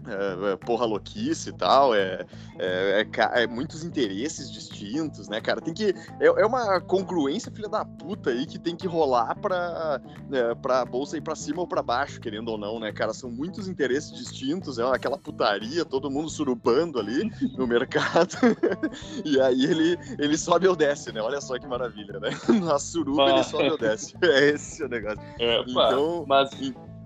é, 0.06 0.52
é, 0.52 0.56
porra 0.56 0.84
louquice 0.84 1.50
e 1.50 1.52
tal, 1.52 1.94
é, 1.94 2.26
é, 2.58 3.06
é, 3.16 3.42
é, 3.42 3.46
muitos 3.46 3.84
interesses 3.84 4.50
distintos, 4.50 5.28
né, 5.28 5.40
cara? 5.40 5.60
Tem 5.60 5.72
que. 5.72 5.94
É, 6.20 6.26
é, 6.26 6.46
uma 6.46 6.80
congruência, 6.80 7.50
filha 7.50 7.68
da 7.68 7.84
puta, 7.84 8.30
aí, 8.30 8.46
que 8.46 8.58
tem 8.58 8.76
que 8.76 8.86
rolar 8.86 9.34
pra, 9.36 10.00
é, 10.30 10.54
pra 10.56 10.84
bolsa 10.84 11.16
ir 11.16 11.22
pra 11.22 11.34
cima 11.34 11.60
ou 11.60 11.66
pra 11.66 11.82
baixo, 11.82 12.20
querendo 12.20 12.48
ou 12.48 12.58
não, 12.58 12.78
né, 12.78 12.92
cara? 12.92 13.14
São 13.14 13.30
muitos 13.30 13.66
interesses 13.66 14.12
distintos, 14.12 14.78
é 14.78 14.84
aquela 14.84 15.16
putaria, 15.16 15.84
todo 15.84 16.10
mundo 16.10 16.28
surubando 16.28 16.98
ali 16.98 17.30
no 17.56 17.66
mercado. 17.66 18.36
e 19.24 19.40
aí 19.40 19.64
ele, 19.64 19.98
ele 20.18 20.36
sobe 20.36 20.68
ou 20.68 20.76
desce, 20.76 21.12
né? 21.12 21.22
Olha 21.22 21.40
só 21.40 21.58
que 21.58 21.66
maravilha, 21.66 22.20
né? 22.20 22.30
Na 22.62 22.78
suruba 22.78 23.30
ele 23.30 23.44
sobe 23.44 23.70
ou 23.70 23.78
desce. 23.78 24.14
É 24.24 24.50
esse 24.50 24.82
o 24.82 24.88
negócio. 24.88 25.20
então, 25.38 26.24
mas... 26.26 26.50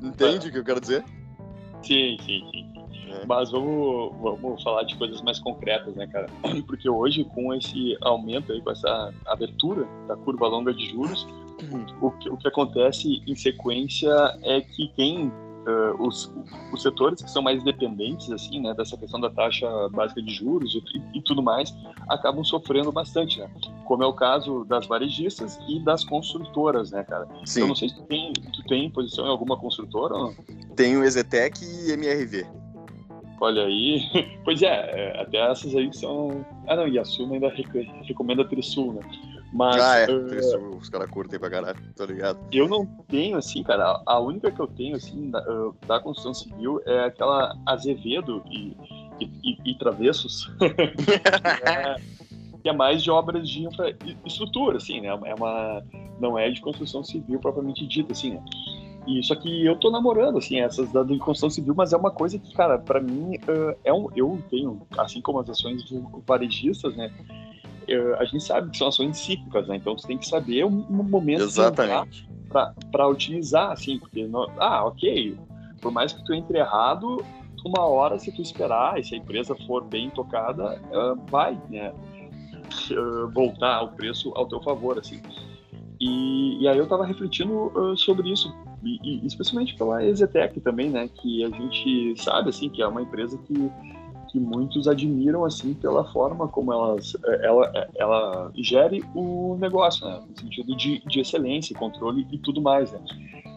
entende 0.00 0.48
o 0.48 0.52
que 0.52 0.58
eu 0.58 0.64
quero 0.64 0.80
dizer? 0.80 1.04
Sim, 1.88 2.18
sim, 2.20 2.46
sim. 2.52 2.70
É. 3.10 3.24
Mas 3.24 3.50
vamos, 3.50 4.12
vamos 4.20 4.62
falar 4.62 4.82
de 4.82 4.94
coisas 4.96 5.22
mais 5.22 5.38
concretas, 5.38 5.94
né, 5.96 6.06
cara? 6.06 6.28
Porque 6.66 6.88
hoje, 6.88 7.24
com 7.24 7.54
esse 7.54 7.96
aumento 8.02 8.52
aí, 8.52 8.60
com 8.60 8.70
essa 8.70 9.14
abertura 9.26 9.88
da 10.06 10.14
curva 10.14 10.46
longa 10.48 10.74
de 10.74 10.90
juros, 10.90 11.26
o 12.02 12.10
que, 12.10 12.28
o 12.28 12.36
que 12.36 12.46
acontece 12.46 13.22
em 13.26 13.34
sequência 13.34 14.12
é 14.42 14.60
que 14.60 14.88
quem 14.88 15.32
Uh, 15.66 16.06
os, 16.06 16.32
os 16.72 16.82
setores 16.82 17.20
que 17.20 17.30
são 17.30 17.42
mais 17.42 17.62
dependentes 17.62 18.30
assim 18.30 18.60
né 18.60 18.72
dessa 18.74 18.96
questão 18.96 19.20
da 19.20 19.28
taxa 19.28 19.66
básica 19.90 20.22
de 20.22 20.32
juros 20.32 20.74
e, 20.74 21.18
e, 21.18 21.20
tudo 21.20 21.42
mais 21.42 21.74
acabam 22.08 22.42
sofrendo 22.42 22.90
bastante 22.90 23.38
né 23.38 23.50
como 23.84 24.02
é 24.02 24.06
o 24.06 24.12
caso 24.12 24.64
das 24.64 24.86
varejistas 24.86 25.58
e 25.68 25.80
das 25.80 26.04
construtoras 26.04 26.90
né 26.90 27.02
cara 27.02 27.26
Sim. 27.44 27.62
eu 27.62 27.68
não 27.68 27.74
sei 27.74 27.90
se 27.90 27.96
tu 27.96 28.02
tem 28.04 28.32
tu 28.32 28.62
tem 28.64 28.88
posição 28.88 29.26
em 29.26 29.30
alguma 29.30 29.58
construtora 29.58 30.14
ou 30.14 30.20
não? 30.28 30.34
tenho 30.74 31.04
Exetec 31.04 31.62
e 31.62 31.92
MRV 31.92 32.46
Olha 33.40 33.64
aí. 33.64 34.02
Pois 34.44 34.62
é, 34.62 34.66
é, 34.66 35.20
até 35.20 35.38
essas 35.50 35.74
aí 35.76 35.92
são. 35.92 36.44
Ah, 36.66 36.74
não, 36.74 36.88
e 36.88 36.98
a 36.98 37.04
Suma 37.04 37.34
ainda 37.34 37.52
recomenda 38.02 38.42
a 38.42 38.44
Trisul, 38.44 38.94
né? 38.94 39.00
Mas. 39.52 39.80
Ah, 39.80 39.98
é, 39.98 40.10
uh... 40.10 40.76
Os 40.76 40.88
caras 40.88 41.10
curtem 41.10 41.38
pra 41.38 41.50
caralho, 41.50 41.78
tô 41.96 42.04
ligado. 42.04 42.38
Eu 42.52 42.68
não 42.68 42.84
tenho, 43.08 43.36
assim, 43.36 43.62
cara, 43.62 44.00
a 44.04 44.20
única 44.20 44.50
que 44.50 44.60
eu 44.60 44.66
tenho, 44.66 44.96
assim, 44.96 45.30
da, 45.30 45.40
uh, 45.50 45.74
da 45.86 46.00
construção 46.00 46.34
civil 46.34 46.80
é 46.84 47.04
aquela 47.04 47.56
Azevedo 47.66 48.42
e, 48.50 48.76
e, 49.20 49.24
e, 49.42 49.70
e 49.70 49.78
Travessos. 49.78 50.50
é, 51.66 51.96
que 52.62 52.68
é 52.68 52.72
mais 52.72 53.02
de 53.02 53.10
obras 53.10 53.48
de 53.48 53.64
infraestrutura, 53.64 54.76
assim, 54.76 55.00
né? 55.00 55.08
É 55.08 55.34
uma. 55.34 55.82
Não 56.20 56.38
é 56.38 56.50
de 56.50 56.60
construção 56.60 57.02
civil 57.02 57.38
propriamente 57.38 57.86
dita, 57.86 58.12
assim, 58.12 58.32
né? 58.32 58.44
E 59.06 59.22
só 59.22 59.34
que 59.34 59.64
eu 59.64 59.74
tô 59.76 59.90
namorando, 59.90 60.36
assim, 60.36 60.60
essas 60.60 60.92
da 60.92 61.02
construção 61.04 61.48
civil, 61.48 61.74
mas 61.74 61.94
é 61.94 61.96
uma 61.96 62.10
coisa 62.10 62.38
que, 62.38 62.52
cara, 62.52 62.78
para 62.78 63.00
mim, 63.00 63.36
uh, 63.36 63.74
é 63.82 63.92
um, 63.92 64.08
eu 64.14 64.38
tenho, 64.50 64.82
assim 64.98 65.22
como 65.22 65.38
as 65.38 65.48
ações 65.48 65.82
varejistas, 66.26 66.94
né? 66.94 67.10
A 68.18 68.24
gente 68.24 68.42
sabe 68.42 68.70
que 68.70 68.78
são 68.78 68.88
ações 68.88 69.18
cíclicas, 69.18 69.66
né? 69.66 69.76
Então 69.76 69.96
você 69.96 70.06
tem 70.06 70.18
que 70.18 70.26
saber 70.26 70.64
um, 70.64 70.84
um 70.90 71.02
momento 71.02 71.42
Exatamente. 71.42 72.28
para 72.90 73.08
utilizar, 73.08 73.72
assim, 73.72 73.98
porque, 73.98 74.26
não, 74.26 74.46
ah, 74.58 74.84
ok, 74.84 75.36
por 75.80 75.92
mais 75.92 76.12
que 76.12 76.24
tu 76.24 76.34
entre 76.34 76.58
errado, 76.58 77.24
uma 77.64 77.86
hora, 77.86 78.18
se 78.18 78.32
tu 78.32 78.42
esperar, 78.42 78.98
e 78.98 79.04
se 79.04 79.14
a 79.14 79.18
empresa 79.18 79.54
for 79.66 79.84
bem 79.84 80.10
tocada, 80.10 80.80
vai, 81.30 81.60
né? 81.68 81.92
voltar 83.32 83.82
o 83.82 83.88
preço 83.88 84.32
ao 84.34 84.46
teu 84.46 84.60
favor, 84.62 84.98
assim. 84.98 85.20
E, 86.00 86.62
e 86.62 86.68
aí 86.68 86.78
eu 86.78 86.84
estava 86.84 87.04
refletindo 87.04 87.72
uh, 87.76 87.96
sobre 87.96 88.30
isso, 88.30 88.54
e, 88.84 88.98
e, 89.02 89.26
especialmente 89.26 89.74
pela 89.74 90.04
Exetec 90.04 90.60
também, 90.60 90.90
né? 90.90 91.08
Que 91.08 91.44
a 91.44 91.48
gente 91.48 92.14
sabe, 92.22 92.50
assim, 92.50 92.68
que 92.68 92.80
é 92.80 92.86
uma 92.86 93.02
empresa 93.02 93.38
que, 93.38 93.70
que 94.28 94.38
muitos 94.38 94.86
admiram, 94.86 95.44
assim, 95.44 95.74
pela 95.74 96.04
forma 96.04 96.48
como 96.48 96.72
elas, 96.72 97.16
eh, 97.24 97.40
ela, 97.42 97.72
eh, 97.74 97.88
ela 97.96 98.50
gere 98.56 99.02
o 99.14 99.56
negócio, 99.58 100.06
né? 100.06 100.20
No 100.28 100.38
sentido 100.38 100.76
de, 100.76 101.02
de 101.06 101.20
excelência, 101.20 101.76
controle 101.76 102.26
e 102.30 102.38
tudo 102.38 102.60
mais, 102.60 102.92
né? 102.92 103.00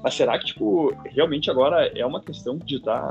Mas 0.03 0.15
será 0.15 0.37
que, 0.39 0.45
tipo, 0.45 0.91
realmente 1.05 1.49
agora 1.51 1.87
é 1.95 2.05
uma 2.05 2.21
questão 2.21 2.57
de 2.57 2.77
estar 2.77 3.01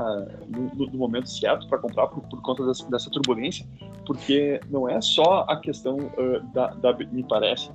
no, 0.49 0.85
no 0.85 0.97
momento 0.97 1.29
certo 1.29 1.67
para 1.67 1.77
comprar 1.77 2.07
por, 2.07 2.21
por 2.23 2.41
conta 2.41 2.65
dessa, 2.65 2.89
dessa, 2.89 3.09
turbulência? 3.09 3.65
Porque 4.05 4.59
não 4.69 4.89
é 4.89 4.99
só 4.99 5.45
a 5.47 5.55
questão 5.55 5.97
uh, 5.97 6.41
da, 6.53 6.67
da, 6.67 6.93
me 6.93 7.23
parece, 7.23 7.69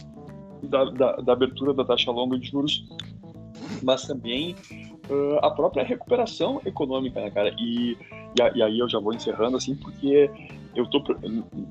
da, 0.64 0.85
da, 0.85 1.16
da, 1.16 1.33
abertura 1.33 1.73
da 1.73 1.85
taxa 1.85 2.11
longa 2.11 2.38
de 2.38 2.47
juros, 2.47 2.87
mas 3.83 4.02
também 4.02 4.55
uh, 5.09 5.38
a 5.43 5.50
própria 5.50 5.83
recuperação 5.83 6.61
econômica, 6.66 7.19
né, 7.21 7.31
cara? 7.31 7.55
E, 7.59 7.97
e, 8.38 8.59
e, 8.59 8.62
aí 8.62 8.78
eu 8.78 8.88
já 8.88 8.99
vou 8.99 9.14
encerrando, 9.14 9.57
assim, 9.57 9.75
porque 9.75 10.31
eu 10.76 10.87
tô, 10.87 11.02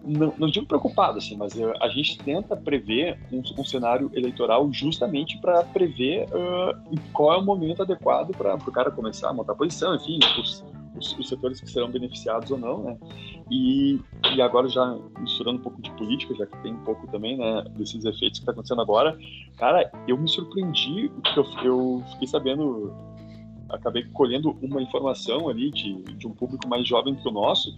não, 0.03 0.33
não 0.37 0.49
digo 0.49 0.65
preocupado, 0.65 1.19
assim, 1.19 1.37
mas 1.37 1.55
eu, 1.55 1.71
a 1.79 1.87
gente 1.89 2.17
tenta 2.17 2.55
prever 2.55 3.19
um, 3.31 3.41
um 3.59 3.63
cenário 3.63 4.09
eleitoral 4.13 4.67
justamente 4.73 5.37
para 5.37 5.63
prever 5.63 6.25
uh, 6.29 6.99
qual 7.13 7.33
é 7.33 7.37
o 7.37 7.45
momento 7.45 7.83
adequado 7.83 8.35
para 8.35 8.55
o 8.55 8.71
cara 8.71 8.89
começar 8.89 9.29
a 9.29 9.33
montar 9.33 9.53
posição, 9.53 9.95
enfim, 9.95 10.17
os, 10.39 10.65
os, 10.97 11.19
os, 11.19 11.29
setores 11.29 11.61
que 11.61 11.69
serão 11.69 11.91
beneficiados 11.91 12.49
ou 12.49 12.57
não, 12.57 12.83
né? 12.83 12.97
E, 13.51 13.99
e 14.35 14.41
agora 14.41 14.67
já 14.67 14.97
misturando 15.19 15.59
um 15.59 15.61
pouco 15.61 15.79
de 15.83 15.91
política, 15.91 16.33
já 16.33 16.47
que 16.47 16.57
tem 16.63 16.73
um 16.73 16.83
pouco 16.83 17.05
também, 17.07 17.37
né, 17.37 17.63
desses 17.77 18.03
efeitos 18.05 18.39
que 18.39 18.43
está 18.43 18.53
acontecendo 18.53 18.81
agora, 18.81 19.15
cara, 19.57 19.91
eu 20.07 20.17
me 20.17 20.27
surpreendi, 20.27 21.11
porque 21.35 21.39
eu, 21.39 21.45
eu 21.63 22.03
fiquei 22.13 22.27
sabendo, 22.27 22.91
acabei 23.75 24.03
colhendo 24.13 24.57
uma 24.61 24.81
informação 24.81 25.49
ali 25.49 25.71
de, 25.71 25.93
de 26.03 26.27
um 26.27 26.31
público 26.31 26.67
mais 26.67 26.87
jovem 26.87 27.15
que 27.15 27.27
o 27.27 27.31
nosso, 27.31 27.75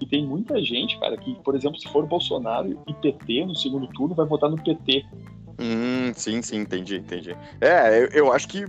e 0.00 0.06
tem 0.06 0.26
muita 0.26 0.62
gente, 0.62 0.98
cara, 0.98 1.16
que, 1.16 1.34
por 1.36 1.54
exemplo, 1.54 1.78
se 1.78 1.88
for 1.88 2.06
Bolsonaro 2.06 2.78
e 2.86 2.94
PT 2.94 3.46
no 3.46 3.54
segundo 3.54 3.86
turno, 3.88 4.14
vai 4.14 4.26
votar 4.26 4.50
no 4.50 4.62
PT. 4.62 5.04
Hum, 5.58 6.12
sim, 6.14 6.42
sim, 6.42 6.58
entendi, 6.58 6.96
entendi. 6.96 7.36
É, 7.60 8.02
eu, 8.02 8.08
eu, 8.08 8.32
acho 8.32 8.48
que 8.48 8.64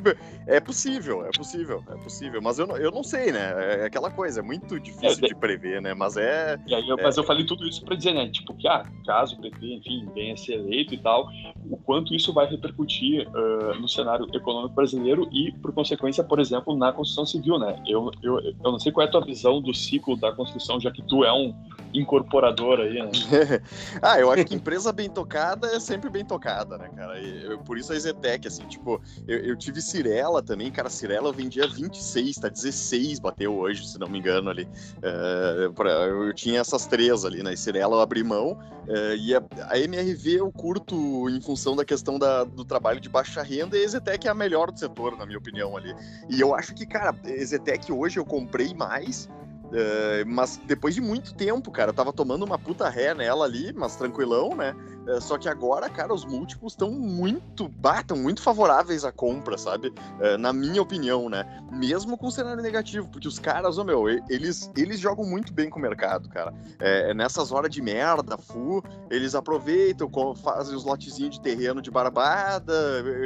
é 0.45 0.59
possível, 0.59 1.25
é 1.25 1.31
possível, 1.35 1.83
é 1.89 1.95
possível, 1.95 2.41
mas 2.41 2.59
eu, 2.59 2.67
eu 2.77 2.91
não 2.91 3.03
sei, 3.03 3.31
né? 3.31 3.81
É 3.81 3.85
aquela 3.85 4.11
coisa, 4.11 4.39
é 4.41 4.43
muito 4.43 4.79
difícil 4.79 5.25
é, 5.25 5.27
de 5.27 5.35
prever, 5.35 5.81
né? 5.81 5.93
Mas 5.93 6.15
é. 6.15 6.57
Eu, 6.67 6.99
é... 6.99 7.03
Mas 7.03 7.17
eu 7.17 7.23
falei 7.23 7.43
tudo 7.45 7.67
isso 7.67 7.83
para 7.83 7.95
dizer, 7.95 8.13
né? 8.13 8.29
Tipo, 8.29 8.53
que, 8.55 8.67
ah, 8.67 8.83
caso 9.05 9.35
o 9.35 9.41
PT, 9.41 9.65
enfim, 9.65 10.07
venha 10.13 10.33
a 10.33 10.37
ser 10.37 10.53
eleito 10.53 10.93
e 10.93 10.97
tal, 10.97 11.27
o 11.69 11.77
quanto 11.77 12.13
isso 12.13 12.31
vai 12.31 12.45
repercutir 12.45 13.27
uh, 13.29 13.79
no 13.79 13.89
cenário 13.89 14.27
econômico 14.33 14.75
brasileiro 14.75 15.27
e, 15.31 15.51
por 15.53 15.73
consequência, 15.73 16.23
por 16.23 16.39
exemplo, 16.39 16.75
na 16.77 16.91
construção 16.91 17.25
civil, 17.25 17.57
né? 17.57 17.81
Eu, 17.87 18.11
eu, 18.21 18.39
eu 18.39 18.71
não 18.71 18.79
sei 18.79 18.91
qual 18.91 19.05
é 19.05 19.09
a 19.09 19.11
tua 19.11 19.25
visão 19.25 19.59
do 19.61 19.73
ciclo 19.73 20.15
da 20.15 20.31
construção, 20.31 20.79
já 20.79 20.91
que 20.91 21.01
tu 21.01 21.23
é 21.23 21.33
um 21.33 21.53
incorporador 21.93 22.79
aí, 22.79 23.01
né? 23.01 23.11
ah, 24.01 24.19
eu 24.19 24.31
acho 24.31 24.45
que 24.45 24.55
empresa 24.55 24.91
bem 24.91 25.09
tocada 25.09 25.67
é 25.67 25.79
sempre 25.79 26.09
bem 26.09 26.25
tocada, 26.25 26.74
né, 26.77 26.89
cara? 26.95 27.19
Eu, 27.19 27.59
por 27.59 27.77
isso 27.77 27.91
a 27.91 27.99
Zetec, 27.99 28.47
assim, 28.47 28.65
tipo, 28.65 29.01
eu, 29.27 29.39
eu, 29.39 29.55
tive 29.55 29.81
Cirela 29.81 30.41
também, 30.41 30.71
cara, 30.71 30.89
Cirela 30.89 31.29
eu 31.29 31.33
vendia 31.33 31.67
26, 31.67 32.37
tá 32.37 32.49
16 32.49 33.19
bateu 33.19 33.55
hoje, 33.55 33.87
se 33.87 33.99
não 33.99 34.07
me 34.07 34.19
engano, 34.19 34.49
ali. 34.49 34.67
Uh, 34.97 35.73
pra, 35.73 35.91
eu 35.91 36.33
tinha 36.33 36.59
essas 36.59 36.85
três 36.85 37.25
ali, 37.25 37.43
né? 37.43 37.55
Cirela 37.55 37.95
eu 37.95 38.01
abri 38.01 38.23
mão, 38.23 38.51
uh, 38.51 39.15
e 39.17 39.35
a, 39.35 39.43
a, 39.69 39.79
MRV 39.79 40.39
eu 40.39 40.51
curto 40.51 41.29
em 41.29 41.41
função 41.41 41.75
da 41.75 41.85
questão 41.85 42.19
da, 42.19 42.43
do 42.43 42.65
trabalho 42.65 42.99
de 42.99 43.09
baixa 43.09 43.41
renda, 43.41 43.77
e 43.77 43.83
a 43.83 43.87
Zetec 43.87 44.27
é 44.27 44.31
a 44.31 44.35
melhor 44.35 44.71
do 44.71 44.79
setor, 44.79 45.17
na 45.17 45.25
minha 45.25 45.37
opinião, 45.37 45.75
ali. 45.75 45.95
E 46.29 46.39
eu 46.39 46.55
acho 46.55 46.73
que, 46.73 46.85
cara, 46.85 47.15
a 47.23 47.45
Zetec 47.45 47.91
hoje 47.91 48.17
eu 48.19 48.25
comprei 48.25 48.73
mais 48.73 49.29
Uh, 49.65 50.23
mas 50.27 50.57
depois 50.65 50.93
de 50.93 51.01
muito 51.01 51.33
tempo, 51.33 51.71
cara, 51.71 51.89
eu 51.89 51.93
tava 51.93 52.13
tomando 52.13 52.45
uma 52.45 52.57
puta 52.57 52.87
ré 52.87 53.13
nela 53.13 53.45
ali, 53.45 53.73
mas 53.73 53.95
tranquilão, 53.95 54.55
né? 54.55 54.75
Uh, 55.07 55.21
só 55.21 55.37
que 55.37 55.47
agora, 55.47 55.89
cara, 55.89 56.13
os 56.13 56.25
múltiplos 56.25 56.73
estão 56.73 56.91
muito, 56.91 57.67
batam 57.67 58.17
muito 58.17 58.41
favoráveis 58.41 59.05
à 59.05 59.11
compra, 59.11 59.57
sabe? 59.57 59.89
Uh, 59.89 60.37
na 60.37 60.51
minha 60.51 60.81
opinião, 60.81 61.29
né? 61.29 61.45
Mesmo 61.71 62.17
com 62.17 62.31
cenário 62.31 62.61
negativo, 62.61 63.07
porque 63.09 63.27
os 63.27 63.39
caras, 63.39 63.77
ô 63.77 63.83
meu, 63.83 64.07
eles, 64.29 64.71
eles 64.75 64.99
jogam 64.99 65.25
muito 65.25 65.53
bem 65.53 65.69
com 65.69 65.79
o 65.79 65.81
mercado, 65.81 66.29
cara. 66.29 66.53
É, 66.79 67.13
nessas 67.13 67.51
horas 67.51 67.69
de 67.69 67.81
merda, 67.81 68.37
fu, 68.37 68.83
eles 69.09 69.35
aproveitam, 69.35 70.09
fazem 70.35 70.75
os 70.75 70.83
lotezinhos 70.83 71.35
de 71.35 71.41
terreno 71.41 71.81
de 71.81 71.91
barbada, 71.91 72.73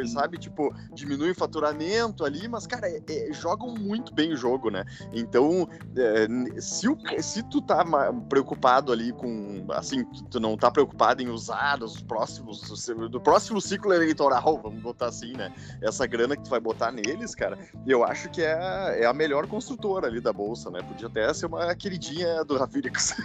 sabe? 0.08 0.38
Tipo, 0.38 0.74
diminui 0.94 1.32
o 1.32 1.36
faturamento 1.36 2.26
ali, 2.26 2.48
mas, 2.48 2.66
cara, 2.66 2.90
é, 2.90 3.02
é, 3.08 3.34
jogam 3.34 3.74
muito 3.76 4.14
bem 4.14 4.34
o 4.34 4.38
jogo, 4.38 4.70
né? 4.70 4.84
Então, 5.14 5.68
é, 5.96 6.60
se, 6.60 6.88
o, 6.88 6.98
se 7.20 7.44
tu 7.44 7.62
tá 7.62 7.86
preocupado 8.28 8.92
ali 8.92 9.12
com, 9.14 9.66
assim, 9.70 10.04
tu 10.30 10.40
não 10.40 10.58
tá 10.58 10.72
preocupado 10.72 11.22
em 11.22 11.30
usar 11.30 11.69
os 11.78 12.02
próximos, 12.02 12.62
do 13.10 13.20
próximo 13.20 13.62
ciclo 13.62 13.94
eleitoral, 13.94 14.60
vamos 14.64 14.82
botar 14.82 15.08
assim, 15.08 15.34
né? 15.34 15.54
Essa 15.82 16.06
grana 16.06 16.36
que 16.36 16.44
tu 16.44 16.50
vai 16.50 16.60
botar 16.60 16.92
neles, 16.92 17.36
cara, 17.36 17.58
eu 17.86 18.04
acho 18.04 18.30
que 18.30 18.42
é, 18.42 19.02
é 19.02 19.06
a 19.06 19.14
melhor 19.14 19.48
construtora 19.48 20.08
ali 20.08 20.20
da 20.20 20.34
bolsa, 20.34 20.70
né? 20.70 20.82
Podia 20.82 21.08
até 21.08 21.34
ser 21.34 21.46
uma 21.46 21.74
queridinha 21.76 22.44
do 22.44 22.58
Rafirix. 22.58 23.16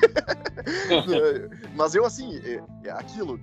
Mas 1.74 1.94
eu, 1.94 2.04
assim, 2.04 2.38
é, 2.38 2.62
é 2.84 2.90
aquilo, 2.90 3.40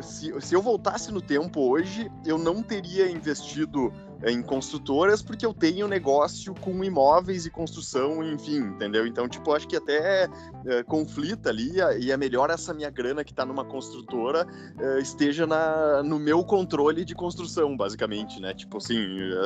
se, 0.00 0.32
se 0.40 0.54
eu 0.54 0.62
voltasse 0.62 1.12
no 1.12 1.20
tempo 1.20 1.60
hoje, 1.60 2.10
eu 2.24 2.38
não 2.38 2.62
teria 2.62 3.10
investido 3.10 3.92
em 4.24 4.42
construtoras 4.42 5.22
porque 5.22 5.46
eu 5.46 5.54
tenho 5.54 5.88
negócio 5.88 6.54
com 6.54 6.82
imóveis 6.84 7.46
e 7.46 7.50
construção, 7.50 8.22
enfim, 8.22 8.58
entendeu? 8.58 9.06
Então, 9.06 9.28
tipo, 9.28 9.52
acho 9.52 9.66
que 9.66 9.76
até 9.76 10.28
é, 10.66 10.82
conflita 10.82 11.48
ali 11.48 11.72
e 12.00 12.10
é 12.10 12.16
melhor 12.16 12.50
essa 12.50 12.74
minha 12.74 12.90
grana 12.90 13.24
que 13.24 13.32
está 13.32 13.44
numa 13.44 13.64
construtora 13.64 14.46
é, 14.78 14.98
esteja 15.00 15.46
na, 15.46 16.02
no 16.02 16.18
meu 16.18 16.44
controle 16.44 17.04
de 17.04 17.14
construção, 17.14 17.76
basicamente, 17.76 18.40
né? 18.40 18.52
Tipo 18.52 18.78
assim, 18.78 18.98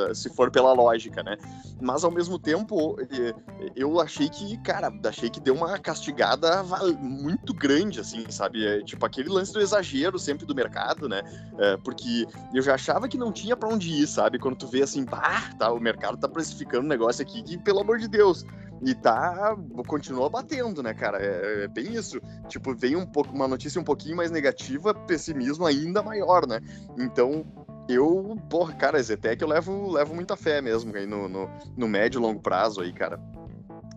é, 0.09 0.14
se 0.14 0.28
for 0.31 0.50
pela 0.50 0.73
lógica, 0.73 1.23
né? 1.23 1.37
Mas 1.81 2.04
ao 2.04 2.11
mesmo 2.11 2.38
tempo, 2.38 2.97
eu 3.76 4.00
achei 4.00 4.28
que, 4.28 4.57
cara, 4.59 4.93
achei 5.07 5.31
que 5.31 5.40
deu 5.40 5.54
uma 5.54 5.78
castigada 5.78 6.62
muito 7.00 7.52
grande, 7.54 8.00
assim, 8.00 8.25
sabe? 8.31 8.66
É, 8.66 8.83
tipo, 8.83 9.04
aquele 9.04 9.28
lance 9.28 9.52
do 9.52 9.61
exagero 9.61 10.19
sempre 10.19 10.47
do 10.47 10.54
mercado, 10.54 11.09
né? 11.09 11.23
É, 11.59 11.76
porque 11.76 12.26
eu 12.52 12.62
já 12.62 12.75
achava 12.75 13.09
que 13.09 13.16
não 13.16 13.31
tinha 13.31 13.57
para 13.57 13.69
onde 13.69 13.90
ir, 13.90 14.07
sabe? 14.07 14.38
Quando 14.38 14.63
tu 14.64 14.68
vê 14.68 14.83
assim, 14.83 15.04
bah, 15.04 15.50
tá, 15.59 15.71
o 15.71 15.78
mercado 15.78 16.16
tá 16.16 16.28
precificando 16.28 16.85
um 16.85 16.88
negócio 16.88 17.23
aqui 17.23 17.42
que, 17.42 17.59
pelo 17.59 17.80
amor 17.80 17.99
de 17.99 18.09
Deus, 18.09 18.44
e 18.83 18.94
tá. 18.94 19.56
continua 19.87 20.28
batendo, 20.28 20.83
né, 20.83 20.94
cara? 20.94 21.18
É, 21.18 21.64
é, 21.64 21.68
bem 21.68 21.94
isso. 21.94 22.21
Tipo, 22.49 22.75
vem 22.75 22.97
um 22.97 23.06
pouco, 23.06 23.35
uma 23.35 23.47
notícia 23.47 23.80
um 23.80 23.85
pouquinho 23.85 24.16
mais 24.16 24.30
negativa, 24.30 24.94
pessimismo 24.94 25.66
ainda 25.66 26.02
maior, 26.02 26.47
né? 26.47 26.61
Então, 26.99 27.44
eu, 27.88 28.37
porra, 28.49 28.75
cara, 28.75 29.02
Zetec 29.02 29.40
eu 29.40 29.49
levo, 29.49 29.92
levo 29.92 30.14
muita 30.14 30.37
fé 30.37 30.61
mesmo 30.61 30.94
aí 30.97 31.06
no, 31.06 31.28
no, 31.28 31.50
no 31.76 31.88
médio 31.88 32.18
e 32.18 32.23
longo 32.23 32.40
prazo 32.40 32.80
aí, 32.80 32.92
cara. 32.92 33.21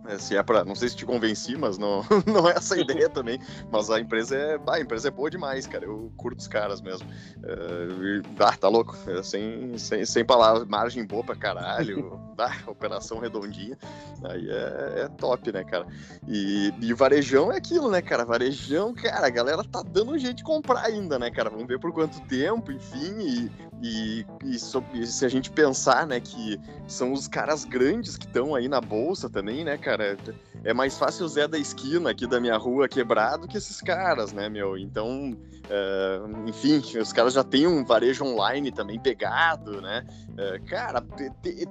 É, 0.08 0.16
se 0.16 0.34
é 0.34 0.42
para, 0.42 0.64
não 0.64 0.74
sei 0.74 0.88
se 0.88 0.96
te 0.96 1.04
convenci, 1.04 1.54
mas 1.54 1.76
não, 1.76 2.02
não 2.26 2.48
é 2.48 2.52
essa 2.52 2.74
a 2.74 2.78
ideia 2.78 3.08
também. 3.10 3.38
Mas 3.70 3.90
a 3.90 4.00
empresa 4.00 4.34
é, 4.34 4.58
bah, 4.58 4.76
a 4.76 4.80
empresa 4.80 5.08
é 5.08 5.10
boa 5.10 5.30
demais, 5.30 5.66
cara. 5.66 5.84
Eu 5.84 6.10
curto 6.16 6.38
os 6.38 6.48
caras 6.48 6.80
mesmo. 6.80 7.06
Uh, 7.38 8.22
ah, 8.38 8.56
tá 8.56 8.68
louco, 8.68 8.96
é, 9.06 9.22
sem, 9.22 9.76
sem, 9.76 10.04
sem 10.06 10.24
palavras, 10.24 10.66
margem 10.66 11.04
boa 11.04 11.22
pra 11.22 11.36
caralho, 11.36 12.18
ah, 12.38 12.56
operação 12.66 13.18
redondinha. 13.18 13.76
Aí 14.24 14.48
é, 14.50 15.02
é, 15.02 15.08
top, 15.18 15.52
né, 15.52 15.62
cara? 15.62 15.86
E, 16.26 16.72
e 16.80 16.94
varejão 16.94 17.52
é 17.52 17.58
aquilo, 17.58 17.90
né, 17.90 18.00
cara? 18.00 18.24
Varejão, 18.24 18.94
cara, 18.94 19.26
a 19.26 19.30
galera 19.30 19.62
tá 19.62 19.82
dando 19.82 20.12
um 20.12 20.18
jeito 20.18 20.38
de 20.38 20.44
comprar 20.44 20.86
ainda, 20.86 21.18
né, 21.18 21.30
cara? 21.30 21.50
Vamos 21.50 21.66
ver 21.66 21.78
por 21.78 21.92
quanto 21.92 22.18
tempo, 22.22 22.72
enfim. 22.72 23.18
E, 23.20 23.68
e, 23.82 24.26
e, 24.44 24.58
sobre, 24.58 25.06
se 25.06 25.24
a 25.24 25.28
gente 25.28 25.50
pensar, 25.50 26.06
né, 26.06 26.18
que 26.18 26.60
são 26.86 27.12
os 27.12 27.28
caras 27.28 27.64
grandes 27.64 28.16
que 28.16 28.26
estão 28.26 28.54
aí 28.54 28.68
na 28.68 28.80
bolsa 28.80 29.28
também, 29.28 29.64
né, 29.64 29.76
cara? 29.76 29.97
Cara. 29.98 30.47
É 30.64 30.74
mais 30.74 30.98
fácil 30.98 31.24
o 31.24 31.28
Zé 31.28 31.46
da 31.46 31.58
esquina 31.58 32.10
aqui 32.10 32.26
da 32.26 32.40
minha 32.40 32.56
rua 32.56 32.88
quebrado 32.88 33.46
que 33.46 33.56
esses 33.56 33.80
caras, 33.80 34.32
né, 34.32 34.48
meu? 34.48 34.76
Então, 34.76 35.32
uh, 35.32 36.48
enfim, 36.48 36.82
os 36.98 37.12
caras 37.12 37.32
já 37.32 37.44
têm 37.44 37.66
um 37.66 37.84
varejo 37.84 38.24
online 38.24 38.72
também 38.72 38.98
pegado, 38.98 39.80
né? 39.80 40.04
Uh, 40.30 40.64
cara, 40.66 41.00
tem, 41.42 41.66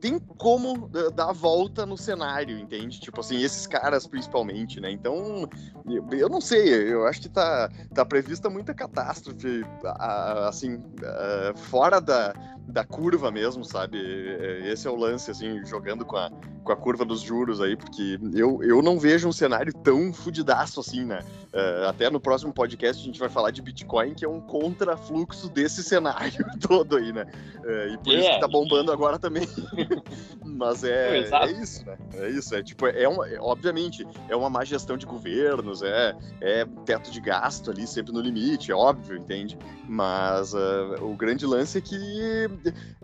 tem, 0.00 0.18
como 0.36 0.88
dar 1.14 1.30
a 1.30 1.32
volta 1.32 1.86
no 1.86 1.96
cenário, 1.96 2.58
entende? 2.58 3.00
Tipo 3.00 3.20
assim, 3.20 3.42
esses 3.42 3.66
caras 3.66 4.06
principalmente, 4.06 4.80
né? 4.80 4.90
Então, 4.90 5.48
eu 6.12 6.28
não 6.28 6.40
sei, 6.40 6.92
eu 6.92 7.06
acho 7.06 7.20
que 7.20 7.28
tá, 7.28 7.68
tá 7.94 8.04
prevista 8.04 8.50
muita 8.50 8.74
catástrofe, 8.74 9.64
assim, 10.46 10.80
fora 11.54 12.00
da, 12.00 12.34
da 12.68 12.84
curva 12.84 13.30
mesmo, 13.30 13.64
sabe? 13.64 13.98
Esse 14.64 14.86
é 14.86 14.90
o 14.90 14.96
lance, 14.96 15.30
assim, 15.30 15.64
jogando 15.64 16.04
com 16.04 16.16
a, 16.16 16.30
com 16.62 16.72
a 16.72 16.76
curva 16.76 17.04
dos 17.04 17.20
juros 17.20 17.60
aí, 17.60 17.76
porque 17.76 18.07
eu, 18.34 18.62
eu 18.62 18.82
não 18.82 18.98
vejo 18.98 19.28
um 19.28 19.32
cenário 19.32 19.72
tão 19.72 20.12
fudidaço 20.12 20.80
assim, 20.80 21.04
né? 21.04 21.20
Uh, 21.52 21.88
até 21.88 22.10
no 22.10 22.20
próximo 22.20 22.52
podcast 22.52 23.02
a 23.02 23.06
gente 23.06 23.18
vai 23.18 23.28
falar 23.28 23.50
de 23.50 23.62
Bitcoin, 23.62 24.14
que 24.14 24.24
é 24.24 24.28
um 24.28 24.40
contrafluxo 24.40 25.48
desse 25.48 25.82
cenário 25.82 26.44
todo 26.60 26.96
aí, 26.96 27.12
né? 27.12 27.26
Uh, 27.58 27.94
e 27.94 27.98
por 27.98 28.14
é. 28.14 28.20
isso 28.20 28.30
que 28.30 28.40
tá 28.40 28.48
bombando 28.48 28.92
agora 28.92 29.18
também. 29.18 29.48
Mas 30.44 30.84
é, 30.84 31.18
é 31.18 31.50
isso, 31.52 31.84
né? 31.86 31.96
É 32.14 32.28
isso, 32.30 32.54
é 32.54 32.62
tipo, 32.62 32.86
é, 32.86 33.08
uma, 33.08 33.28
é, 33.28 33.38
obviamente, 33.40 34.06
é 34.28 34.36
uma 34.36 34.50
má 34.50 34.64
gestão 34.64 34.96
de 34.96 35.06
governos, 35.06 35.82
é, 35.82 36.14
é 36.40 36.64
teto 36.84 37.10
de 37.10 37.20
gasto 37.20 37.70
ali 37.70 37.86
sempre 37.86 38.12
no 38.12 38.20
limite, 38.20 38.70
é 38.70 38.74
óbvio, 38.74 39.16
entende? 39.16 39.58
Mas 39.88 40.52
uh, 40.52 40.96
o 41.00 41.16
grande 41.16 41.46
lance 41.46 41.78
é 41.78 41.80
que 41.80 41.98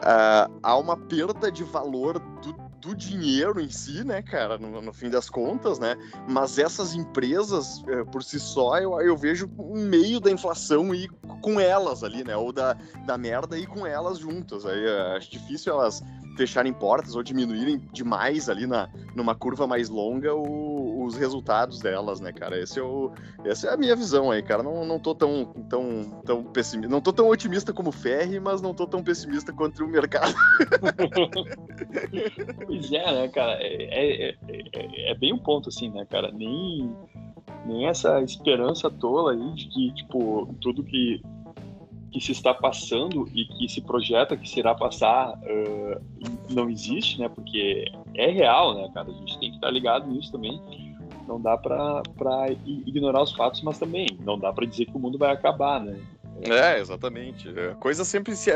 há 0.01 0.77
uma 0.77 0.97
perda 0.97 1.51
de 1.51 1.65
valor 1.65 2.19
do 2.19 2.55
do 2.85 2.95
dinheiro 2.95 3.61
em 3.61 3.71
si, 3.71 4.05
né, 4.05 4.21
cara, 4.21 4.59
no, 4.59 4.81
no, 4.83 4.93
fim 4.93 5.09
das 5.09 5.31
contas, 5.31 5.79
né? 5.79 5.97
Mas 6.29 6.59
essas 6.59 6.95
empresas, 6.95 7.83
eh, 7.89 8.05
por 8.05 8.23
si 8.23 8.39
só, 8.39 8.79
eu, 8.79 9.01
eu 9.01 9.17
vejo 9.17 9.51
um 9.59 9.87
meio 9.87 10.21
da 10.21 10.31
inflação 10.31 10.95
e 10.95 11.09
com 11.41 11.59
elas 11.59 12.05
ali, 12.05 12.23
né? 12.23 12.37
Ou 12.37 12.53
da, 12.53 12.77
da 13.07 13.17
merda 13.17 13.59
e 13.59 13.67
com 13.67 13.87
elas 13.87 14.19
juntas. 14.19 14.67
Aí 14.67 14.85
eh, 14.85 15.17
acho 15.17 15.31
difícil 15.31 15.73
elas 15.73 16.03
fecharem 16.37 16.73
portas 16.73 17.15
ou 17.15 17.23
diminuírem 17.23 17.79
demais 17.93 18.49
ali 18.49 18.67
na, 18.67 18.89
numa 19.15 19.35
curva 19.35 19.67
mais 19.67 19.89
longa 19.89 20.35
o, 20.35 20.94
os 21.05 21.17
resultados 21.17 21.81
delas, 21.81 22.21
né, 22.21 22.33
cara? 22.33 22.59
Esse 22.59 22.79
é 22.79 22.83
o, 22.83 23.13
essa 23.45 23.69
é 23.69 23.75
a 23.75 23.77
minha 23.77 23.95
visão 23.95 24.31
aí, 24.31 24.43
cara. 24.43 24.63
Não, 24.63 24.85
não 24.85 24.99
tô 24.99 25.15
tão, 25.15 25.45
tão, 25.69 26.23
tão 26.25 26.45
pessimista. 26.45 26.91
Não 26.91 27.01
tô 27.01 27.13
tão 27.13 27.29
otimista 27.29 27.73
como 27.73 27.91
o 27.91 27.93
Ferri, 27.93 28.41
mas 28.41 28.61
não 28.61 28.75
tô 28.75 28.87
tão 28.87 29.03
pessimista 29.03 29.53
quanto 29.53 29.85
o 29.85 29.89
mercado. 29.89 30.35
pois 32.67 32.93
é, 32.93 33.13
né, 33.13 33.29
cara? 33.29 33.59
É, 33.61 34.29
é, 34.29 34.37
é, 34.49 35.11
é 35.11 35.15
bem 35.15 35.33
um 35.33 35.39
ponto, 35.39 35.69
assim, 35.69 35.91
né, 35.91 36.07
cara? 36.11 36.33
Nem, 36.33 36.95
nem 37.67 37.87
essa 37.87 38.21
esperança 38.23 38.91
tola 38.91 39.33
aí 39.33 39.55
de 39.55 39.69
que, 39.69 39.95
tipo, 39.95 40.55
tudo 40.61 40.83
que 40.83 41.23
que 42.15 42.21
se 42.21 42.31
está 42.31 42.55
passando 42.55 43.29
e 43.35 43.45
que 43.45 43.69
se 43.69 43.81
projeta 43.81 44.37
que 44.37 44.49
se 44.49 44.61
irá 44.61 44.73
passar 44.73 45.33
uh, 45.33 46.01
não 46.49 46.71
existe, 46.71 47.19
né? 47.19 47.29
Porque 47.29 47.87
é 48.15 48.31
real, 48.31 48.73
né, 48.77 48.89
cara? 48.95 49.11
A 49.11 49.13
gente 49.13 49.37
tem 49.41 49.51
que 49.51 49.57
estar 49.57 49.69
ligado 49.69 50.07
nisso 50.07 50.31
também. 50.31 50.63
Não 51.27 51.41
dá 51.41 51.57
para 51.57 52.03
ignorar 52.65 53.23
os 53.23 53.33
fatos, 53.33 53.63
mas 53.63 53.79
também 53.79 54.07
não 54.21 54.39
dá 54.39 54.53
para 54.53 54.67
dizer 54.67 54.87
que 54.87 54.97
o 54.97 54.99
mundo 54.99 55.19
vai 55.19 55.33
acabar, 55.33 55.81
né? 55.81 55.99
É, 56.43 56.79
exatamente. 56.81 57.49
A 57.49 57.75
coisa 57.77 58.05
sempre 58.05 58.35
se, 58.35 58.51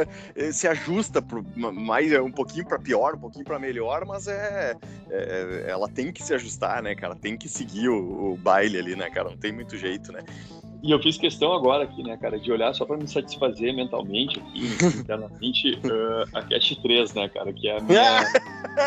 se 0.53 0.67
ajusta 0.67 1.23
pro, 1.23 1.45
mais 1.57 2.13
um 2.21 2.31
pouquinho 2.31 2.67
para 2.67 2.79
pior, 2.79 3.15
um 3.15 3.21
pouquinho 3.21 3.45
para 3.45 3.59
melhor, 3.59 4.05
mas 4.05 4.27
é, 4.27 4.75
é, 5.11 5.65
ela 5.69 5.89
tem 5.89 6.13
que 6.13 6.23
se 6.23 6.35
ajustar, 6.35 6.83
né, 6.83 6.95
cara? 6.95 7.15
Tem 7.15 7.37
que 7.37 7.49
seguir 7.49 7.89
o, 7.89 8.33
o 8.33 8.37
baile 8.37 8.79
ali, 8.79 8.97
né, 8.97 9.09
cara? 9.09 9.31
Não 9.31 9.37
tem 9.37 9.53
muito 9.53 9.77
jeito, 9.77 10.13
né? 10.13 10.21
E 10.83 10.93
eu 10.93 11.03
fiz 11.03 11.19
questão 11.19 11.53
agora 11.53 11.85
aqui, 11.85 12.03
né, 12.03 12.17
cara, 12.17 12.39
de 12.39 12.53
olhar 12.53 12.73
só 12.75 12.85
para 12.85 12.97
me 12.97 13.09
satisfazer 13.09 13.75
mentalmente 13.75 14.39
aqui, 14.39 14.69
internamente, 15.01 15.73
uh, 15.73 16.23
a 16.33 16.43
Cat 16.43 16.81
3, 16.83 17.15
né, 17.15 17.29
cara, 17.29 17.53
que 17.53 17.69
é 17.69 17.79
a 17.79 17.81
minha 17.83 18.25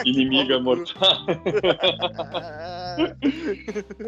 inimiga 0.06 0.60
mortal. 0.60 1.26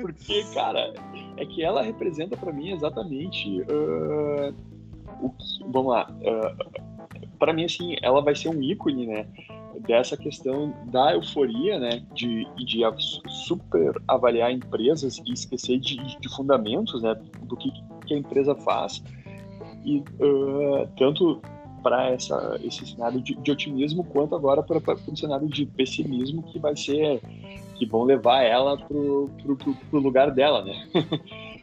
Porque, 0.02 0.44
cara, 0.54 0.94
é 1.38 1.46
que 1.46 1.62
ela 1.64 1.82
representa 1.82 2.38
para 2.38 2.54
mim 2.54 2.72
exatamente 2.72 3.50
uh, 3.62 4.56
o 5.22 5.30
que, 5.32 5.64
vamos 5.68 5.92
lá, 5.92 6.08
uh, 6.10 6.93
para 7.44 7.52
mim 7.52 7.66
assim, 7.66 7.98
ela 8.02 8.22
vai 8.22 8.34
ser 8.34 8.48
um 8.48 8.64
ícone, 8.64 9.06
né, 9.06 9.26
dessa 9.86 10.16
questão 10.16 10.74
da 10.86 11.14
euforia, 11.14 11.78
né, 11.78 12.02
de, 12.14 12.48
de 12.56 12.82
super 13.28 14.02
avaliar 14.08 14.50
empresas 14.50 15.18
e 15.18 15.34
esquecer 15.34 15.78
de, 15.78 15.98
de 16.22 16.30
fundamentos, 16.34 17.04
né, 17.04 17.14
do 17.42 17.58
que, 17.58 17.70
que 18.08 18.14
a 18.14 18.18
empresa 18.18 18.56
faz 18.56 19.04
e 19.84 19.98
uh, 19.98 20.88
tanto 20.98 21.42
para 21.84 22.12
essa 22.12 22.58
esse 22.64 22.86
cenário 22.86 23.20
de, 23.20 23.36
de, 23.36 23.52
otimismo 23.52 24.06
quanto 24.06 24.34
agora 24.34 24.64
para 24.64 24.78
o 24.78 25.18
cenário 25.18 25.50
de 25.50 25.66
pessimismo 25.66 26.44
que 26.44 26.58
vai 26.58 26.78
ser 26.78 27.20
que 27.76 27.86
vão 27.86 28.04
levar 28.04 28.42
ela 28.44 28.78
pro, 28.78 29.30
pro, 29.42 29.58
pro, 29.58 29.76
pro 29.76 30.00
lugar 30.00 30.32
dela, 30.32 30.64
né? 30.64 30.88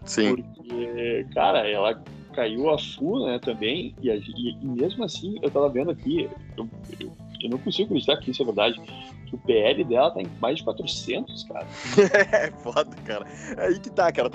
Sim. 0.05 0.37
Porque, 0.45 1.27
cara, 1.33 1.67
ela 1.67 2.03
caiu 2.31 2.71
a 2.71 2.79
full, 2.79 3.27
né, 3.27 3.39
também, 3.39 3.95
e, 4.01 4.09
e, 4.09 4.51
e, 4.51 4.67
mesmo 4.67 5.05
assim, 5.05 5.39
eu 5.43 5.51
tava 5.51 5.69
vendo 5.69 5.91
aqui, 5.91 6.29
eu, 6.57 6.69
eu 6.99 7.13
eu 7.43 7.51
não 7.51 7.59
consigo 7.59 7.87
acreditar 7.87 8.17
que 8.19 8.31
isso 8.31 8.43
é 8.43 8.45
verdade. 8.45 8.81
Que 9.27 9.35
o 9.37 9.39
PL 9.39 9.85
dela 9.85 10.11
tá 10.11 10.21
em 10.21 10.27
mais 10.41 10.59
de 10.59 10.65
400, 10.65 11.45
cara. 11.45 11.67
é 12.33 12.51
foda, 12.51 12.97
cara. 13.05 13.27
É 13.57 13.67
aí 13.67 13.79
que 13.79 13.91
tá, 13.91 14.11
cara. 14.11 14.29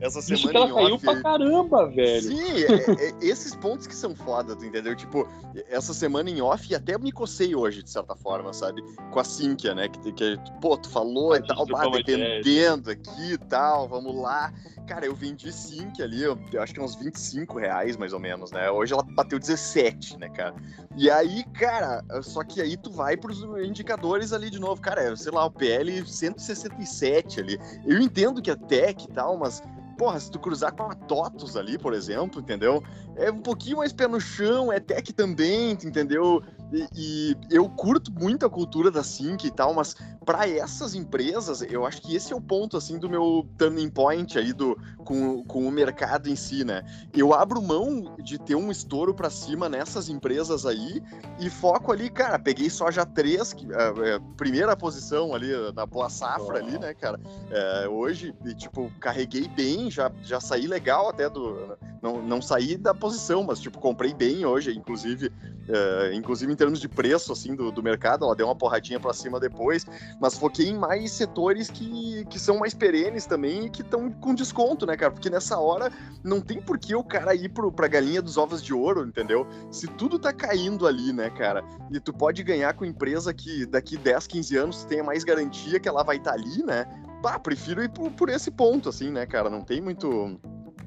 Essa 0.00 0.22
semana. 0.22 0.40
Isso 0.40 0.48
que 0.48 0.56
ela 0.56 0.72
caiu 0.72 0.94
off... 0.94 1.04
pra 1.04 1.22
caramba, 1.22 1.86
velho. 1.90 2.22
Sim, 2.22 2.64
é, 2.64 3.08
é, 3.08 3.14
esses 3.20 3.54
pontos 3.56 3.86
que 3.86 3.94
são 3.94 4.14
foda, 4.14 4.54
tu 4.54 4.64
entendeu? 4.64 4.94
Tipo, 4.94 5.28
essa 5.68 5.92
semana 5.92 6.30
em 6.30 6.40
off, 6.40 6.70
e 6.70 6.74
até 6.74 6.96
me 6.96 7.10
cocei 7.10 7.54
hoje, 7.54 7.82
de 7.82 7.90
certa 7.90 8.14
forma, 8.14 8.52
sabe? 8.52 8.82
Com 9.10 9.18
a 9.18 9.24
Cynthia, 9.24 9.74
né? 9.74 9.88
Que, 9.88 10.12
que 10.12 10.36
pô, 10.60 10.76
tu 10.76 10.88
falou 10.88 11.34
e 11.34 11.44
tal, 11.44 11.66
bah, 11.66 11.88
dependendo 11.88 12.90
aqui 12.90 13.32
e 13.32 13.38
tal, 13.38 13.88
vamos 13.88 14.14
lá. 14.14 14.52
Cara, 14.88 15.04
eu 15.04 15.14
vendi 15.14 15.52
Sync 15.52 16.02
ali, 16.02 16.22
eu, 16.22 16.38
eu, 16.50 16.62
acho 16.62 16.72
que 16.72 16.80
uns 16.80 16.96
25 16.96 17.58
reais, 17.58 17.94
mais 17.94 18.14
ou 18.14 18.18
menos, 18.18 18.50
né? 18.50 18.70
Hoje 18.70 18.94
ela 18.94 19.02
bateu 19.02 19.38
17, 19.38 20.18
né, 20.18 20.30
cara? 20.30 20.54
E 20.96 21.10
aí, 21.10 21.44
cara, 21.52 22.02
só 22.22 22.42
que 22.42 22.58
aí 22.62 22.74
tu 22.74 22.90
vai 22.90 23.14
pros 23.14 23.42
indicadores 23.62 24.32
ali 24.32 24.48
de 24.48 24.58
novo. 24.58 24.80
Cara, 24.80 25.02
é, 25.02 25.14
sei 25.14 25.30
lá, 25.30 25.44
o 25.44 25.50
PL 25.50 26.06
167 26.06 27.38
ali. 27.38 27.58
Eu 27.84 28.00
entendo 28.00 28.40
que 28.40 28.50
é 28.50 28.56
tech 28.56 29.04
e 29.04 29.12
tal, 29.12 29.36
mas 29.36 29.62
porra, 29.98 30.18
se 30.18 30.30
tu 30.30 30.38
cruzar 30.38 30.72
com 30.72 30.84
a 30.84 30.94
TOTUS 30.94 31.56
ali, 31.56 31.76
por 31.76 31.92
exemplo, 31.92 32.40
entendeu? 32.40 32.82
É 33.16 33.30
um 33.30 33.42
pouquinho 33.42 33.78
mais 33.78 33.92
pé 33.92 34.06
no 34.06 34.20
chão, 34.20 34.72
é 34.72 34.80
tech 34.80 35.12
também, 35.12 35.72
entendeu? 35.72 36.42
E, 36.72 36.86
e, 36.94 37.36
eu 37.50 37.68
curto 37.68 38.12
muito 38.12 38.44
a 38.44 38.50
cultura 38.50 38.90
da 38.90 39.02
Sync 39.02 39.46
e 39.46 39.50
tal, 39.50 39.72
mas 39.72 39.96
para 40.24 40.48
essas 40.48 40.94
empresas, 40.94 41.62
eu 41.62 41.86
acho 41.86 42.02
que 42.02 42.14
esse 42.14 42.32
é 42.32 42.36
o 42.36 42.40
ponto, 42.40 42.76
assim, 42.76 42.98
do 42.98 43.08
meu 43.08 43.48
turning 43.56 43.88
point 43.88 44.38
aí 44.38 44.52
do, 44.52 44.78
com, 45.04 45.42
com 45.44 45.66
o 45.66 45.70
mercado 45.70 46.28
em 46.28 46.36
si, 46.36 46.64
né? 46.64 46.84
Eu 47.14 47.32
abro 47.32 47.62
mão 47.62 48.14
de 48.18 48.38
ter 48.38 48.54
um 48.54 48.70
estouro 48.70 49.14
para 49.14 49.30
cima 49.30 49.68
nessas 49.68 50.10
empresas 50.10 50.66
aí 50.66 51.02
e 51.38 51.48
foco 51.48 51.90
ali, 51.90 52.10
cara, 52.10 52.38
peguei 52.38 52.68
soja 52.68 53.06
3, 53.06 53.52
que, 53.54 53.66
é, 53.72 54.16
é, 54.16 54.20
primeira 54.36 54.76
posição 54.76 55.34
ali 55.34 55.48
na 55.74 55.86
boa 55.86 56.10
safra 56.10 56.58
ali, 56.58 56.78
né, 56.78 56.92
cara? 56.92 57.18
É, 57.50 57.88
hoje, 57.88 58.34
e, 58.44 58.54
tipo, 58.54 58.92
carreguei 59.00 59.48
bem, 59.48 59.90
já, 59.90 60.12
já 60.22 60.40
saí 60.40 60.66
legal 60.66 61.08
até 61.08 61.30
do... 61.30 61.78
Não, 62.02 62.22
não 62.22 62.40
saí 62.40 62.76
da 62.76 62.94
posição, 62.94 63.42
mas, 63.42 63.60
tipo, 63.60 63.78
comprei 63.78 64.14
bem 64.14 64.46
hoje, 64.46 64.76
inclusive, 64.76 65.32
é, 65.68 66.14
inclusive 66.14 66.52
em 66.52 66.56
termos 66.56 66.80
de 66.80 66.88
preço, 66.88 67.32
assim, 67.32 67.54
do, 67.54 67.72
do 67.72 67.82
mercado, 67.82 68.24
ela 68.24 68.36
deu 68.36 68.46
uma 68.46 68.54
porradinha 68.54 69.00
para 69.00 69.12
cima 69.12 69.40
depois, 69.40 69.84
mas 70.20 70.38
foquei 70.38 70.68
em 70.68 70.78
mais 70.78 71.10
setores 71.12 71.70
que, 71.70 72.24
que 72.26 72.38
são 72.38 72.58
mais 72.58 72.72
perenes 72.72 73.26
também 73.26 73.66
e 73.66 73.70
que 73.70 73.82
estão 73.82 74.10
com 74.10 74.34
desconto, 74.34 74.86
né, 74.86 74.96
cara? 74.96 75.12
Porque 75.12 75.28
nessa 75.28 75.58
hora 75.58 75.90
não 76.22 76.40
tem 76.40 76.60
por 76.60 76.78
que 76.78 76.94
o 76.94 77.02
cara 77.02 77.34
ir 77.34 77.48
pro, 77.48 77.72
pra 77.72 77.88
galinha 77.88 78.22
dos 78.22 78.36
ovos 78.36 78.62
de 78.62 78.72
ouro, 78.72 79.06
entendeu? 79.06 79.46
Se 79.70 79.86
tudo 79.88 80.18
tá 80.18 80.32
caindo 80.32 80.86
ali, 80.86 81.12
né, 81.12 81.30
cara? 81.30 81.64
E 81.90 81.98
tu 81.98 82.12
pode 82.12 82.42
ganhar 82.42 82.74
com 82.74 82.84
empresa 82.84 83.34
que 83.34 83.66
daqui 83.66 83.96
10, 83.96 84.26
15 84.26 84.56
anos 84.56 84.84
tenha 84.84 85.02
mais 85.02 85.24
garantia 85.24 85.80
que 85.80 85.88
ela 85.88 86.02
vai 86.02 86.16
estar 86.16 86.32
tá 86.32 86.36
ali, 86.36 86.62
né? 86.62 86.86
Pá, 87.22 87.38
prefiro 87.38 87.82
ir 87.82 87.88
por, 87.88 88.10
por 88.12 88.28
esse 88.28 88.50
ponto, 88.50 88.88
assim, 88.88 89.10
né, 89.10 89.26
cara? 89.26 89.50
Não 89.50 89.62
tem 89.62 89.80
muito 89.80 90.38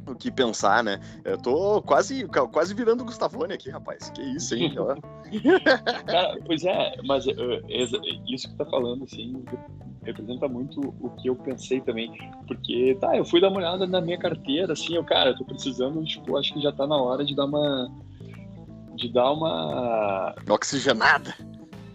o 0.07 0.15
que 0.15 0.31
pensar, 0.31 0.83
né? 0.83 0.99
Eu 1.23 1.37
tô 1.37 1.81
quase, 1.81 2.27
quase 2.51 2.73
virando 2.73 3.01
o 3.01 3.05
Gustavone 3.05 3.53
aqui, 3.53 3.69
rapaz. 3.69 4.09
Que 4.09 4.21
isso, 4.21 4.55
hein? 4.55 4.73
Cara, 6.05 6.37
pois 6.45 6.63
é, 6.63 6.95
mas 7.05 7.25
uh, 7.27 7.31
isso 8.27 8.49
que 8.49 8.55
tá 8.55 8.65
falando, 8.65 9.03
assim, 9.03 9.43
representa 10.03 10.47
muito 10.47 10.93
o 10.99 11.09
que 11.11 11.29
eu 11.29 11.35
pensei 11.35 11.81
também. 11.81 12.11
Porque, 12.47 12.97
tá, 12.99 13.15
eu 13.15 13.25
fui 13.25 13.39
dar 13.39 13.49
uma 13.49 13.57
olhada 13.57 13.85
na 13.87 14.01
minha 14.01 14.17
carteira, 14.17 14.73
assim, 14.73 14.95
eu, 14.95 15.03
cara, 15.03 15.31
eu 15.31 15.37
tô 15.37 15.45
precisando, 15.45 16.03
tipo, 16.03 16.37
acho 16.37 16.53
que 16.53 16.61
já 16.61 16.71
tá 16.71 16.87
na 16.87 16.97
hora 16.97 17.23
de 17.23 17.35
dar 17.35 17.45
uma. 17.45 17.91
De 18.95 19.11
dar 19.11 19.31
uma. 19.31 20.35
Oxigenada. 20.49 21.33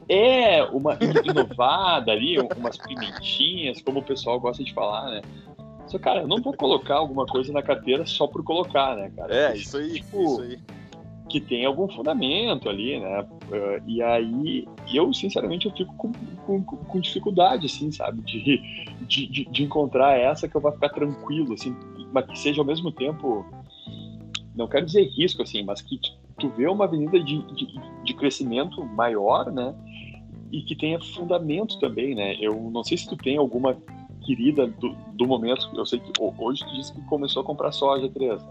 É, 0.08 0.62
uma 0.62 0.96
inovada 1.24 2.12
ali, 2.12 2.38
umas 2.38 2.76
pimentinhas, 2.76 3.82
como 3.82 3.98
o 3.98 4.04
pessoal 4.04 4.38
gosta 4.38 4.62
de 4.62 4.72
falar, 4.72 5.10
né? 5.10 5.22
Só, 5.88 5.98
cara, 5.98 6.22
eu 6.22 6.28
não 6.28 6.38
vou 6.42 6.52
colocar 6.52 6.96
alguma 6.96 7.26
coisa 7.26 7.52
na 7.52 7.62
carteira 7.62 8.04
só 8.04 8.26
por 8.26 8.42
colocar, 8.42 8.96
né, 8.96 9.10
cara? 9.16 9.34
É, 9.34 9.56
isso 9.56 9.76
aí, 9.76 9.94
tipo, 9.94 10.22
isso 10.22 10.42
aí. 10.42 10.58
Que 11.28 11.40
tem 11.40 11.64
algum 11.64 11.88
fundamento 11.88 12.68
ali, 12.68 13.00
né? 13.00 13.22
Uh, 13.22 13.82
e 13.86 14.02
aí, 14.02 14.68
eu, 14.92 15.12
sinceramente, 15.12 15.66
eu 15.66 15.72
fico 15.72 15.94
com, 15.94 16.12
com, 16.44 16.62
com 16.62 17.00
dificuldade, 17.00 17.66
assim, 17.66 17.90
sabe? 17.90 18.20
De, 18.22 18.42
de, 19.06 19.26
de, 19.26 19.44
de, 19.44 19.62
encontrar 19.64 20.18
essa 20.18 20.48
que 20.48 20.56
eu 20.56 20.60
vou 20.60 20.72
ficar 20.72 20.88
tranquilo, 20.88 21.54
assim, 21.54 21.74
mas 22.12 22.26
que 22.26 22.38
seja 22.38 22.60
ao 22.60 22.66
mesmo 22.66 22.92
tempo, 22.92 23.44
não 24.54 24.68
quero 24.68 24.86
dizer 24.86 25.04
risco, 25.16 25.42
assim, 25.42 25.64
mas 25.64 25.82
que 25.82 26.00
tu 26.38 26.48
vê 26.50 26.66
uma 26.68 26.84
avenida 26.84 27.18
de, 27.18 27.42
de, 27.54 27.66
de 28.04 28.14
crescimento 28.14 28.84
maior, 28.84 29.50
né? 29.52 29.74
E 30.52 30.62
que 30.62 30.76
tenha 30.76 31.00
fundamento 31.00 31.78
também, 31.80 32.14
né? 32.14 32.36
Eu 32.40 32.70
não 32.72 32.84
sei 32.84 32.96
se 32.96 33.08
tu 33.08 33.16
tem 33.16 33.36
alguma 33.36 33.76
querida 34.26 34.66
do, 34.66 34.94
do 35.14 35.26
momento. 35.26 35.70
Eu 35.74 35.86
sei 35.86 36.00
que 36.00 36.12
hoje 36.18 36.64
tu 36.64 36.74
disse 36.74 36.92
que 36.92 37.00
começou 37.02 37.42
a 37.42 37.44
comprar 37.44 37.70
soja 37.70 38.08
3. 38.08 38.42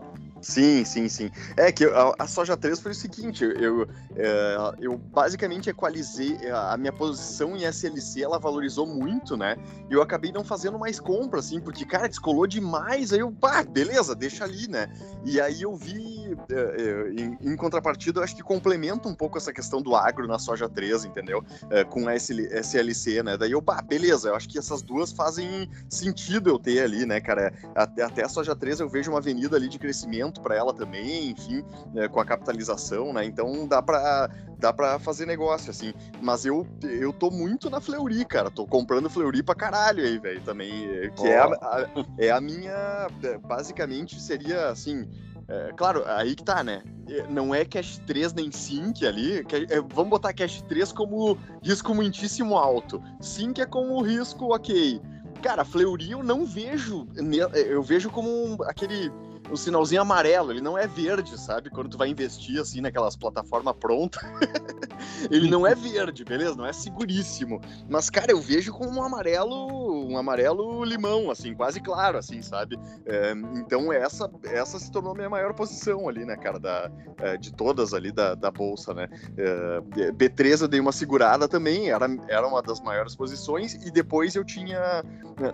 Sim, 0.42 0.86
sim, 0.86 1.10
sim. 1.10 1.32
É 1.58 1.72
que 1.72 1.86
a, 1.86 2.14
a 2.20 2.28
soja 2.28 2.56
3 2.56 2.80
foi 2.80 2.92
o 2.92 2.96
seguinte, 2.96 3.44
eu, 3.44 3.88
é, 4.16 4.56
eu 4.80 4.96
basicamente 4.96 5.72
equalizei 5.72 6.38
a 6.52 6.78
minha 6.78 6.94
posição 6.94 7.58
em 7.58 7.64
SLC, 7.64 8.22
ela 8.22 8.38
valorizou 8.38 8.86
muito, 8.86 9.36
né? 9.36 9.58
E 9.90 9.94
eu 9.94 10.04
acabei 10.04 10.32
não 10.32 10.44
fazendo 10.44 10.78
mais 10.78 11.00
compra, 11.00 11.40
assim, 11.40 11.60
porque, 11.60 11.84
cara, 11.84 12.08
descolou 12.08 12.46
demais, 12.46 13.12
aí 13.12 13.22
eu, 13.22 13.32
pá, 13.32 13.64
beleza, 13.64 14.16
deixa 14.16 14.44
ali, 14.44 14.68
né? 14.68 14.88
E 15.24 15.42
aí 15.42 15.64
eu 15.64 15.76
vi, 15.76 16.25
é, 16.50 16.82
é, 16.82 17.22
em, 17.22 17.52
em, 17.52 17.56
contrapartida, 17.56 18.20
eu 18.20 18.24
acho 18.24 18.36
que 18.36 18.44
complementa 18.44 19.08
um 19.08 19.16
pouco 19.16 19.38
essa 19.38 19.54
questão 19.54 19.82
do 19.82 19.96
agro 19.96 20.28
na 20.28 20.40
soja 20.40 20.70
3, 20.70 21.06
entendeu? 21.06 21.44
É, 21.70 21.84
com 21.84 22.08
a 22.08 22.16
SLC, 22.16 23.24
né? 23.24 23.38
Daí 23.38 23.52
eu, 23.52 23.62
pá, 23.62 23.82
beleza, 23.82 24.30
eu 24.30 24.36
acho 24.36 24.48
que 24.48 24.58
essas 24.58 24.82
duas 24.82 25.12
fazem 25.12 25.70
sentido 25.90 26.50
eu 26.50 26.60
ter 26.60 26.82
ali, 26.82 27.06
né, 27.06 27.20
cara? 27.20 27.54
Até, 27.76 28.04
até 28.04 28.26
a 28.26 28.30
soja 28.30 28.56
3 28.56 28.80
eu 28.80 28.90
vejo 28.90 29.12
uma 29.12 29.20
avenida 29.20 29.56
ali 29.56 29.68
de 29.68 29.80
crescimento 29.80 30.42
para 30.42 30.56
ela 30.56 30.74
também, 30.74 31.32
enfim, 31.32 31.64
é, 31.96 32.08
com 32.08 32.20
a 32.20 32.26
capitalização, 32.26 33.14
né? 33.14 33.26
Então 33.26 33.68
dá 33.68 33.82
para 33.82 34.30
dá 34.58 34.72
para 34.72 34.98
fazer 35.00 35.26
negócio 35.26 35.70
assim. 35.70 35.94
Mas 36.22 36.46
eu 36.46 36.66
eu 36.84 37.12
tô 37.12 37.30
muito 37.30 37.70
na 37.70 37.82
Fleury, 37.82 38.26
cara. 38.26 38.50
Tô 38.50 38.66
comprando 38.66 39.10
Fleury 39.10 39.44
pra 39.44 39.56
caralho 39.56 40.04
aí, 40.04 40.18
velho, 40.18 40.42
também, 40.42 40.86
é, 40.90 41.10
que 41.10 41.22
oh. 41.22 41.28
é, 41.28 41.38
a, 41.38 41.46
a, 41.46 41.88
é 42.18 42.32
a 42.32 42.42
minha 42.42 43.08
é, 43.24 43.38
basicamente 43.38 44.22
seria 44.22 44.70
assim, 44.70 45.08
é, 45.48 45.72
claro, 45.74 46.04
aí 46.08 46.36
que 46.36 46.44
tá, 46.44 46.64
né? 46.64 46.82
Não 47.30 47.54
é 47.54 47.64
Cash 47.64 48.02
3 48.08 48.34
nem 48.34 48.52
Sync 48.52 49.06
ali. 49.06 49.46
É, 49.70 49.80
vamos 49.80 50.10
botar 50.10 50.34
Cash 50.34 50.62
3 50.64 50.92
como 50.92 51.38
risco 51.64 51.94
muitíssimo 51.94 52.58
alto. 52.58 53.02
Sync 53.22 53.62
é 53.62 53.66
como 53.66 54.02
risco 54.02 54.56
ok. 54.56 55.00
Cara, 55.42 55.64
Fleury 55.64 56.12
eu 56.12 56.24
não 56.24 56.46
vejo. 56.46 57.08
Eu 57.54 57.84
vejo 57.84 58.10
como 58.10 58.64
aquele 58.64 59.12
um 59.52 59.56
sinalzinho 59.56 60.02
amarelo, 60.02 60.52
ele 60.52 60.62
não 60.62 60.76
é 60.76 60.88
verde, 60.88 61.40
sabe? 61.40 61.70
Quando 61.70 61.90
tu 61.90 61.98
vai 61.98 62.10
investir 62.10 62.60
assim 62.60 62.82
naquelas 62.82 63.16
plataformas 63.16 63.76
prontas, 63.80 64.24
ele 65.30 65.50
não 65.50 65.66
é 65.66 65.74
verde, 65.74 66.24
beleza? 66.24 66.56
Não 66.56 66.66
é 66.66 66.74
seguríssimo. 66.74 67.60
Mas, 67.90 68.10
cara, 68.10 68.32
eu 68.32 68.42
vejo 68.42 68.72
como 68.72 69.00
um 69.00 69.04
amarelo, 69.04 70.08
um 70.08 70.18
amarelo 70.18 70.84
limão, 70.84 71.32
assim, 71.32 71.54
quase 71.54 71.80
claro, 71.80 72.18
assim, 72.18 72.42
sabe? 72.42 72.78
É, 73.06 73.32
então 73.56 73.92
essa, 73.92 74.30
essa 74.44 74.80
se 74.80 74.92
tornou 74.92 75.16
minha 75.16 75.30
maior 75.30 75.54
posição 75.54 76.08
ali, 76.08 76.26
né, 76.26 76.36
cara, 76.36 76.60
da, 76.60 76.92
é, 77.20 77.38
de 77.38 77.54
todas 77.54 77.94
ali 77.94 78.12
da, 78.12 78.36
da 78.36 78.52
bolsa, 78.52 78.94
né? 78.94 79.08
É, 79.38 80.12
B3 80.12 80.62
eu 80.62 80.68
dei 80.68 80.80
uma 80.80 80.92
segurada 80.92 81.48
também, 81.48 81.90
era, 81.90 82.08
era 82.28 82.48
uma 82.48 82.62
das 82.62 82.80
maiores 82.82 83.16
posições, 83.16 83.74
e 83.86 83.92
depois 83.92 84.36
eu 84.36 84.44
tinha, 84.44 85.04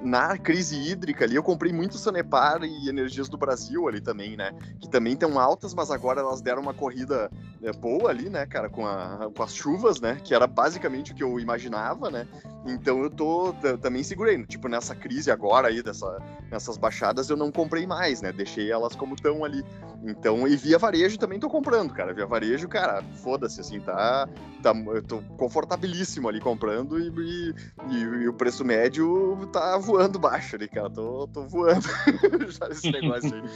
na 0.01 0.37
crise 0.37 0.75
hídrica 0.75 1.25
ali, 1.25 1.35
eu 1.35 1.43
comprei 1.43 1.71
muito 1.71 1.97
Sanepar 1.97 2.63
e 2.63 2.89
Energias 2.89 3.29
do 3.29 3.37
Brasil, 3.37 3.87
ali 3.87 4.01
também, 4.01 4.35
né? 4.35 4.51
Que 4.79 4.89
também 4.89 5.13
estão 5.13 5.39
altas, 5.39 5.73
mas 5.73 5.91
agora 5.91 6.21
elas 6.21 6.41
deram 6.41 6.61
uma 6.61 6.73
corrida 6.73 7.29
é, 7.61 7.71
boa 7.71 8.09
ali, 8.09 8.29
né, 8.29 8.45
cara, 8.45 8.69
com, 8.69 8.85
a, 8.85 9.29
com 9.41 9.45
as 9.45 9.55
chuvas, 9.55 9.99
né? 9.99 10.19
Que 10.23 10.35
era 10.35 10.45
basicamente 10.45 11.11
o 11.11 11.15
que 11.15 11.23
eu 11.23 11.39
imaginava, 11.39 12.11
né? 12.11 12.27
Então 12.67 13.01
eu 13.01 13.09
tô 13.09 13.53
também 13.81 14.03
segurei, 14.03 14.45
tipo, 14.45 14.67
nessa 14.67 14.93
crise 14.93 15.31
agora 15.31 15.69
aí, 15.69 15.81
dessa, 15.81 16.19
nessas 16.51 16.77
baixadas, 16.77 17.27
eu 17.27 17.35
não 17.35 17.51
comprei 17.51 17.87
mais, 17.87 18.21
né? 18.21 18.31
Deixei 18.31 18.71
elas 18.71 18.95
como 18.95 19.15
estão 19.15 19.43
ali. 19.43 19.65
Então, 20.03 20.47
e 20.47 20.55
via 20.55 20.77
varejo 20.77 21.17
também 21.17 21.39
tô 21.39 21.49
comprando, 21.49 21.91
cara. 21.91 22.13
Via 22.13 22.27
varejo, 22.27 22.67
cara, 22.67 23.03
foda-se, 23.15 23.61
assim, 23.61 23.79
tá, 23.79 24.29
tá. 24.61 24.73
Eu 24.75 25.01
tô 25.01 25.21
confortabilíssimo 25.37 26.29
ali 26.29 26.39
comprando 26.39 26.99
e, 26.99 27.09
e, 27.09 27.53
e, 27.89 27.99
e, 28.23 28.27
o 28.27 28.33
preço 28.33 28.63
médio 28.63 29.49
tá 29.51 29.77
voando 29.79 30.19
baixo 30.19 30.55
ali, 30.55 30.67
cara. 30.67 30.89
Tô, 30.89 31.27
tô 31.27 31.47
voando 31.47 31.87
já 32.49 32.67
esse 32.67 32.91
negócio 32.91 33.33
aí. 33.33 33.41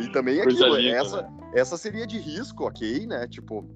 E, 0.00 0.10
também 0.10 0.40
aquilo, 0.40 0.76
essa, 0.76 1.22
né? 1.22 1.28
essa 1.54 1.76
seria 1.76 2.06
de 2.06 2.18
risco, 2.18 2.64
ok, 2.64 3.06
né? 3.06 3.26
Tipo, 3.26 3.68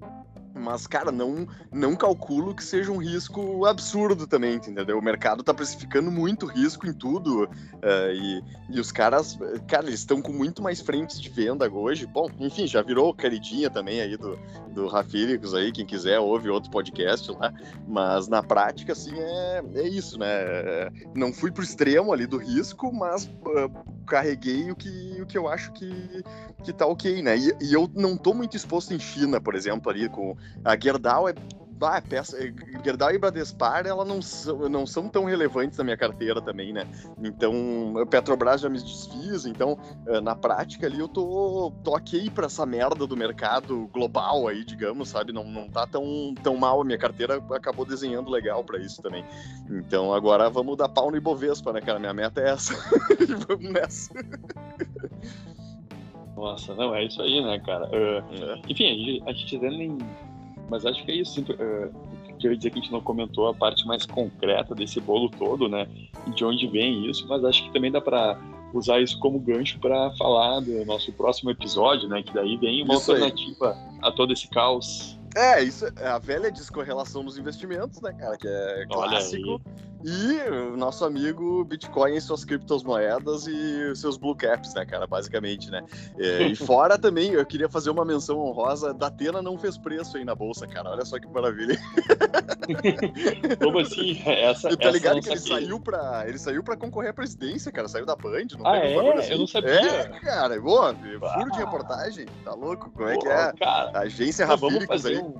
mas, 0.53 0.85
cara, 0.85 1.11
não, 1.11 1.47
não 1.71 1.95
calculo 1.95 2.53
que 2.53 2.63
seja 2.63 2.91
um 2.91 2.97
risco 2.97 3.65
absurdo 3.65 4.27
também, 4.27 4.55
entendeu? 4.55 4.97
O 4.97 5.03
mercado 5.03 5.43
tá 5.43 5.53
precificando 5.53 6.11
muito 6.11 6.45
risco 6.45 6.85
em 6.85 6.93
tudo. 6.93 7.45
Uh, 7.45 8.11
e, 8.13 8.43
e 8.69 8.79
os 8.79 8.91
caras, 8.91 9.37
cara, 9.67 9.87
eles 9.87 10.01
estão 10.01 10.21
com 10.21 10.31
muito 10.31 10.61
mais 10.61 10.81
frentes 10.81 11.19
de 11.19 11.29
venda 11.29 11.69
hoje. 11.71 12.05
Bom, 12.05 12.29
enfim, 12.39 12.67
já 12.67 12.81
virou 12.81 13.13
queridinha 13.13 13.69
também 13.69 14.01
aí 14.01 14.17
do, 14.17 14.37
do 14.73 14.87
Rafíricos 14.87 15.53
aí, 15.53 15.71
quem 15.71 15.85
quiser 15.85 16.19
ouve 16.19 16.49
outro 16.49 16.69
podcast 16.69 17.31
lá. 17.31 17.53
Mas 17.87 18.27
na 18.27 18.43
prática, 18.43 18.93
assim, 18.93 19.13
é, 19.17 19.63
é 19.75 19.87
isso, 19.87 20.19
né? 20.19 20.27
Não 21.15 21.31
fui 21.31 21.51
pro 21.51 21.63
extremo 21.63 22.11
ali 22.11 22.25
do 22.25 22.37
risco, 22.37 22.91
mas 22.93 23.25
uh, 23.25 23.71
carreguei 24.05 24.69
o 24.71 24.75
que, 24.75 25.21
o 25.21 25.25
que 25.25 25.37
eu 25.37 25.47
acho 25.47 25.71
que, 25.71 26.23
que 26.63 26.73
tá 26.73 26.85
ok, 26.85 27.21
né? 27.21 27.37
E, 27.37 27.55
e 27.61 27.73
eu 27.73 27.89
não 27.95 28.17
tô 28.17 28.33
muito 28.33 28.57
exposto 28.57 28.93
em 28.93 28.99
China, 28.99 29.39
por 29.39 29.55
exemplo, 29.55 29.89
ali 29.89 30.09
com 30.09 30.35
a 30.63 30.77
Gerdau 30.77 31.27
é 31.27 31.33
ah, 31.87 32.01
peça, 32.01 32.37
eh, 32.37 32.53
Gerdau 32.83 33.11
e 33.11 33.17
Bradespar, 33.17 33.85
ela 33.87 34.05
não 34.05 34.21
são, 34.21 34.69
não 34.69 34.85
são 34.85 35.09
tão 35.09 35.25
relevantes 35.25 35.77
na 35.77 35.83
minha 35.83 35.97
carteira 35.97 36.41
também, 36.41 36.71
né? 36.71 36.87
Então, 37.23 37.53
Petrobras 38.09 38.61
já 38.61 38.69
me 38.69 38.79
desfiz, 38.79 39.45
então, 39.45 39.77
eh, 40.07 40.21
na 40.21 40.35
prática 40.35 40.85
ali 40.85 40.99
eu 40.99 41.07
tô, 41.07 41.73
tô 41.83 41.95
ok 41.95 42.29
pra 42.29 42.45
essa 42.45 42.65
merda 42.65 43.07
do 43.07 43.17
mercado 43.17 43.87
global 43.91 44.47
aí, 44.47 44.63
digamos, 44.63 45.09
sabe? 45.09 45.33
Não, 45.33 45.43
não 45.43 45.69
tá 45.69 45.87
tão, 45.87 46.33
tão 46.43 46.55
mal, 46.55 46.81
a 46.81 46.85
minha 46.85 46.97
carteira 46.97 47.41
acabou 47.51 47.85
desenhando 47.85 48.29
legal 48.29 48.63
para 48.63 48.79
isso 48.79 49.01
também. 49.01 49.25
Então, 49.69 50.13
agora 50.13 50.49
vamos 50.49 50.77
dar 50.77 50.89
pau 50.89 51.09
no 51.09 51.17
Ibovespa, 51.17 51.73
né, 51.73 51.81
cara? 51.81 51.99
Minha 51.99 52.13
meta 52.13 52.41
é 52.41 52.51
essa. 52.51 52.73
vamos 53.47 53.71
nessa. 53.71 54.13
Nossa, 56.35 56.73
não, 56.75 56.93
é 56.95 57.05
isso 57.05 57.21
aí, 57.21 57.43
né, 57.43 57.59
cara? 57.59 57.87
Uh, 57.87 58.43
é. 58.43 58.61
Enfim, 58.69 58.85
a 58.85 58.95
gente, 58.95 59.23
a 59.27 59.33
gente 59.33 59.57
nem 59.59 59.97
mas 60.71 60.85
acho 60.85 61.03
que 61.03 61.11
é 61.11 61.15
isso. 61.15 61.41
Uh, 61.41 61.93
que 62.39 62.47
eu 62.47 62.51
ia 62.51 62.57
dizer 62.57 62.71
que 62.71 62.79
a 62.79 62.81
gente 62.81 62.91
não 62.91 63.01
comentou 63.01 63.49
a 63.49 63.53
parte 63.53 63.85
mais 63.85 64.05
concreta 64.05 64.73
desse 64.73 64.99
bolo 64.99 65.29
todo, 65.29 65.67
né? 65.67 65.87
E 66.25 66.31
de 66.31 66.43
onde 66.43 66.65
vem 66.67 67.07
isso, 67.09 67.27
mas 67.27 67.43
acho 67.43 67.63
que 67.65 67.73
também 67.73 67.91
dá 67.91 68.01
para 68.01 68.39
usar 68.73 69.01
isso 69.01 69.19
como 69.19 69.37
gancho 69.37 69.77
para 69.79 70.11
falar 70.17 70.61
do 70.61 70.83
nosso 70.85 71.11
próximo 71.11 71.51
episódio, 71.51 72.07
né? 72.07 72.23
Que 72.23 72.33
daí 72.33 72.57
vem 72.57 72.83
uma 72.83 72.95
isso 72.95 73.11
alternativa 73.11 73.73
aí. 73.73 73.99
a 74.01 74.11
todo 74.11 74.31
esse 74.33 74.47
caos. 74.47 75.19
É, 75.35 75.61
isso 75.63 75.85
é 75.97 76.07
a 76.07 76.17
velha 76.17 76.51
descorrelação 76.51 77.23
dos 77.23 77.37
investimentos, 77.37 78.01
né, 78.01 78.11
cara? 78.13 78.37
Que 78.37 78.47
é 78.47 78.85
clássico. 78.89 79.61
E 80.03 80.49
o 80.49 80.75
nosso 80.77 81.05
amigo 81.05 81.63
Bitcoin 81.65 82.15
e 82.15 82.21
suas 82.21 82.43
criptomoedas 82.43 83.47
e 83.47 83.95
seus 83.95 84.17
blue 84.17 84.35
caps, 84.35 84.73
né, 84.73 84.85
cara? 84.85 85.05
Basicamente, 85.05 85.69
né? 85.69 85.83
É, 86.17 86.43
e 86.43 86.55
fora 86.57 86.97
também, 86.97 87.31
eu 87.31 87.45
queria 87.45 87.69
fazer 87.69 87.89
uma 87.89 88.03
menção 88.03 88.39
honrosa: 88.39 88.93
da 88.93 89.07
Atena 89.07 89.41
não 89.41 89.57
fez 89.57 89.77
preço 89.77 90.17
aí 90.17 90.25
na 90.25 90.33
bolsa, 90.33 90.67
cara. 90.67 90.89
Olha 90.89 91.05
só 91.05 91.19
que 91.19 91.27
maravilha. 91.27 91.77
Como 93.61 93.79
assim? 93.79 94.21
Essa, 94.25 94.71
e 94.71 94.77
tá 94.77 94.91
ligado 94.91 95.21
que 95.21 95.29
ele 95.29 95.39
saiu, 95.39 95.79
pra, 95.79 96.23
ele 96.27 96.37
saiu 96.37 96.63
pra 96.63 96.75
concorrer 96.75 97.11
à 97.11 97.13
presidência, 97.13 97.71
cara. 97.71 97.87
Saiu 97.87 98.05
da 98.05 98.15
Band, 98.15 98.47
não 98.57 98.65
ah, 98.65 98.77
é? 98.77 99.17
Assim. 99.17 99.31
Eu 99.33 99.39
não 99.39 99.47
sabia. 99.47 99.71
É, 99.71 100.07
cara. 100.19 100.59
Boa, 100.59 100.95
furo 100.95 101.51
de 101.51 101.57
reportagem. 101.57 102.25
Tá 102.43 102.53
louco? 102.53 102.89
Como 102.91 103.07
é 103.07 103.17
que 103.17 103.27
é? 103.27 103.53
Cara, 103.53 103.99
Agência 103.99 104.45
Rafíricos 104.45 105.05
aí. 105.05 105.17
Um, 105.17 105.33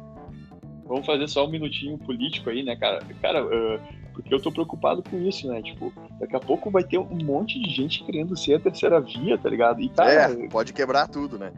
vamos 0.86 1.06
fazer 1.06 1.28
só 1.28 1.46
um 1.46 1.50
minutinho 1.50 1.98
político 1.98 2.50
aí, 2.50 2.64
né, 2.64 2.76
cara? 2.76 3.00
Cara, 3.22 3.46
uh, 3.46 3.80
porque 4.14 4.34
eu 4.34 4.42
tô 4.42 4.52
preocupado 4.52 5.04
com 5.04 5.18
isso, 5.18 5.48
né? 5.48 5.62
Tipo, 5.62 5.92
daqui 6.20 6.36
a 6.36 6.40
pouco 6.40 6.70
vai 6.70 6.84
ter 6.84 6.98
um 6.98 7.24
monte 7.24 7.60
de 7.62 7.70
gente 7.70 8.04
querendo 8.04 8.38
ser 8.38 8.56
a 8.56 8.60
terceira 8.60 9.00
via, 9.00 9.38
tá 9.38 9.50
ligado? 9.50 9.82
E, 9.82 9.92
é, 10.00 10.48
pode 10.48 10.74
quebrar 10.74 11.08
tudo, 11.08 11.38
né? 11.38 11.52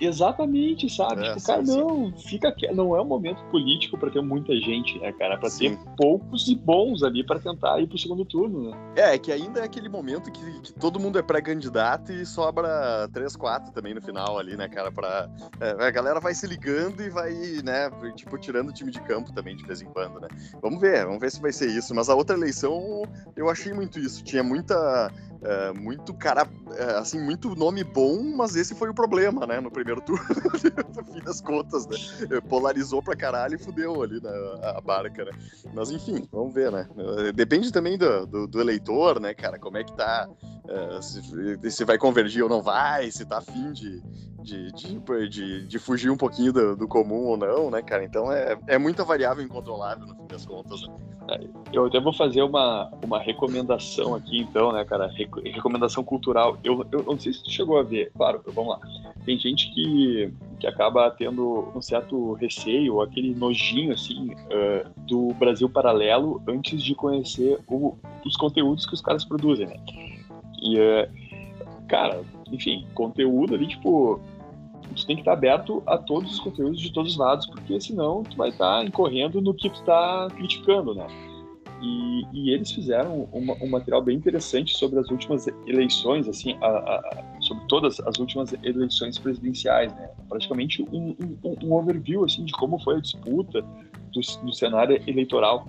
Exatamente, 0.00 0.88
sabe? 0.88 1.26
É, 1.26 1.34
tipo, 1.34 1.46
cara, 1.46 1.64
sim, 1.64 1.76
não, 1.76 2.06
sim. 2.16 2.28
fica 2.28 2.54
não 2.74 2.96
é 2.96 3.00
um 3.00 3.04
momento 3.04 3.42
político 3.50 3.98
para 3.98 4.10
ter 4.10 4.20
muita 4.20 4.54
gente, 4.56 4.98
né, 4.98 5.12
cara? 5.12 5.36
Para 5.36 5.50
ter 5.50 5.78
poucos 5.96 6.48
e 6.48 6.54
bons 6.54 7.02
ali 7.02 7.24
para 7.24 7.38
tentar 7.38 7.80
ir 7.80 7.86
pro 7.86 7.98
segundo 7.98 8.24
turno, 8.24 8.70
né? 8.70 8.76
É, 8.96 9.14
é 9.14 9.18
que 9.18 9.32
ainda 9.32 9.60
é 9.60 9.64
aquele 9.64 9.88
momento 9.88 10.30
que, 10.30 10.60
que 10.60 10.72
todo 10.72 11.00
mundo 11.00 11.18
é 11.18 11.22
pré-candidato 11.22 12.12
e 12.12 12.24
sobra 12.24 13.08
três, 13.12 13.36
quatro 13.36 13.72
também 13.72 13.94
no 13.94 14.00
final 14.00 14.38
ali, 14.38 14.56
né, 14.56 14.68
cara? 14.68 14.90
Pra, 14.90 15.28
é, 15.60 15.70
a 15.86 15.90
galera 15.90 16.20
vai 16.20 16.34
se 16.34 16.46
ligando 16.46 17.02
e 17.02 17.10
vai, 17.10 17.32
né, 17.64 17.90
tipo, 18.14 18.38
tirando 18.38 18.68
o 18.68 18.72
time 18.72 18.90
de 18.90 19.00
campo 19.00 19.32
também 19.32 19.56
de 19.56 19.64
vez 19.64 19.80
em 19.80 19.86
quando, 19.86 20.20
né? 20.20 20.28
Vamos 20.62 20.80
ver, 20.80 21.04
vamos 21.04 21.20
ver 21.20 21.30
se 21.30 21.40
vai 21.40 21.52
ser 21.52 21.68
isso. 21.68 21.94
Mas 21.94 22.08
a 22.08 22.14
outra 22.14 22.36
eleição 22.36 23.02
eu 23.36 23.48
achei 23.48 23.72
muito 23.72 23.98
isso. 23.98 24.22
Tinha 24.24 24.42
muita 24.42 25.10
é, 25.42 25.72
muito 25.72 26.12
cara, 26.14 26.48
é, 26.76 26.98
assim, 26.98 27.20
muito 27.20 27.54
nome 27.54 27.84
bom, 27.84 28.22
mas 28.36 28.56
esse 28.56 28.74
foi 28.74 28.88
o 28.88 28.94
problema, 28.94 29.46
né, 29.46 29.60
no 29.60 29.70
primeiro 29.70 30.00
turno, 30.02 30.24
no 30.96 31.04
fim 31.04 31.20
das 31.20 31.40
contas, 31.40 31.86
né, 31.86 31.96
polarizou 32.48 33.02
pra 33.02 33.14
caralho 33.14 33.54
e 33.54 33.58
fudeu 33.58 34.02
ali 34.02 34.20
na, 34.20 34.30
a 34.76 34.80
barca, 34.80 35.24
né, 35.24 35.32
mas 35.72 35.90
enfim, 35.90 36.28
vamos 36.32 36.52
ver, 36.52 36.72
né, 36.72 36.88
depende 37.34 37.72
também 37.72 37.96
do, 37.96 38.26
do, 38.26 38.46
do 38.46 38.60
eleitor, 38.60 39.20
né, 39.20 39.32
cara, 39.32 39.58
como 39.58 39.76
é 39.76 39.84
que 39.84 39.92
tá, 39.92 40.28
é, 40.68 41.02
se, 41.02 41.70
se, 41.70 41.84
vai 41.84 41.98
convergir 41.98 42.42
ou 42.42 42.48
não 42.48 42.62
vai, 42.62 43.10
se 43.10 43.24
tá 43.24 43.38
afim 43.38 43.72
de, 43.72 44.02
de, 44.48 44.72
de, 44.72 45.28
de, 45.28 45.66
de 45.66 45.78
fugir 45.78 46.10
um 46.10 46.16
pouquinho 46.16 46.52
do, 46.52 46.76
do, 46.76 46.88
comum 46.88 47.26
ou 47.26 47.36
não, 47.36 47.70
né, 47.70 47.82
cara, 47.82 48.04
então 48.04 48.32
é, 48.32 48.58
é 48.66 48.78
muita 48.78 49.04
variável 49.04 49.44
incontrolável, 49.44 50.06
no 50.06 50.14
fim 50.14 50.26
das 50.26 50.46
contas, 50.46 50.82
né. 50.82 50.94
Eu 51.72 51.86
até 51.86 52.00
vou 52.00 52.12
fazer 52.12 52.42
uma, 52.42 52.90
uma 53.04 53.18
recomendação 53.18 54.14
aqui, 54.14 54.38
então, 54.38 54.72
né, 54.72 54.82
cara? 54.84 55.10
recomendação 55.44 56.02
cultural. 56.02 56.56
Eu, 56.64 56.86
eu, 56.90 57.02
não 57.02 57.18
sei 57.18 57.34
se 57.34 57.42
tu 57.42 57.50
chegou 57.50 57.78
a 57.78 57.82
ver. 57.82 58.10
Claro, 58.16 58.40
vamos 58.46 58.70
lá. 58.70 58.80
Tem 59.26 59.38
gente 59.38 59.70
que, 59.74 60.32
que 60.58 60.66
acaba 60.66 61.10
tendo 61.10 61.70
um 61.74 61.82
certo 61.82 62.32
receio, 62.32 63.02
aquele 63.02 63.34
nojinho, 63.34 63.92
assim, 63.92 64.30
uh, 64.32 64.88
do 65.06 65.34
Brasil 65.34 65.68
Paralelo 65.68 66.42
antes 66.48 66.82
de 66.82 66.94
conhecer 66.94 67.58
o, 67.68 67.94
os 68.24 68.36
conteúdos 68.36 68.86
que 68.86 68.94
os 68.94 69.02
caras 69.02 69.24
produzem, 69.24 69.66
né? 69.66 69.76
E, 70.62 70.78
uh, 70.78 71.86
cara, 71.88 72.22
enfim, 72.50 72.86
conteúdo 72.94 73.54
ali, 73.54 73.66
tipo, 73.66 74.18
tu 74.94 75.06
tem 75.06 75.16
que 75.16 75.22
estar 75.22 75.32
aberto 75.32 75.82
a 75.86 75.96
todos 75.98 76.32
os 76.32 76.40
conteúdos 76.40 76.80
de 76.80 76.92
todos 76.92 77.12
os 77.12 77.18
lados, 77.18 77.46
porque 77.46 77.80
senão 77.80 78.22
tu 78.22 78.36
vai 78.36 78.50
estar 78.50 78.84
incorrendo 78.84 79.40
no 79.40 79.54
que 79.54 79.68
tu 79.68 79.76
está 79.76 80.28
criticando, 80.34 80.94
né? 80.94 81.06
E, 81.80 82.24
e, 82.32 82.50
eles 82.50 82.72
fizeram 82.72 83.28
uma, 83.32 83.54
um 83.62 83.68
material 83.68 84.02
bem 84.02 84.16
interessante 84.16 84.76
sobre 84.76 84.98
as 84.98 85.08
últimas 85.10 85.46
eleições, 85.64 86.28
assim, 86.28 86.58
a, 86.60 86.66
a, 86.66 87.40
sobre 87.40 87.64
todas 87.68 88.00
as 88.00 88.18
últimas 88.18 88.52
eleições 88.64 89.16
presidenciais, 89.16 89.94
né? 89.94 90.10
Praticamente 90.28 90.82
um, 90.82 91.14
um, 91.44 91.56
um 91.62 91.72
overview, 91.74 92.24
assim, 92.24 92.44
de 92.44 92.52
como 92.52 92.80
foi 92.80 92.96
a 92.96 93.00
disputa 93.00 93.62
do, 93.62 94.20
do 94.44 94.52
cenário 94.52 95.00
eleitoral 95.06 95.68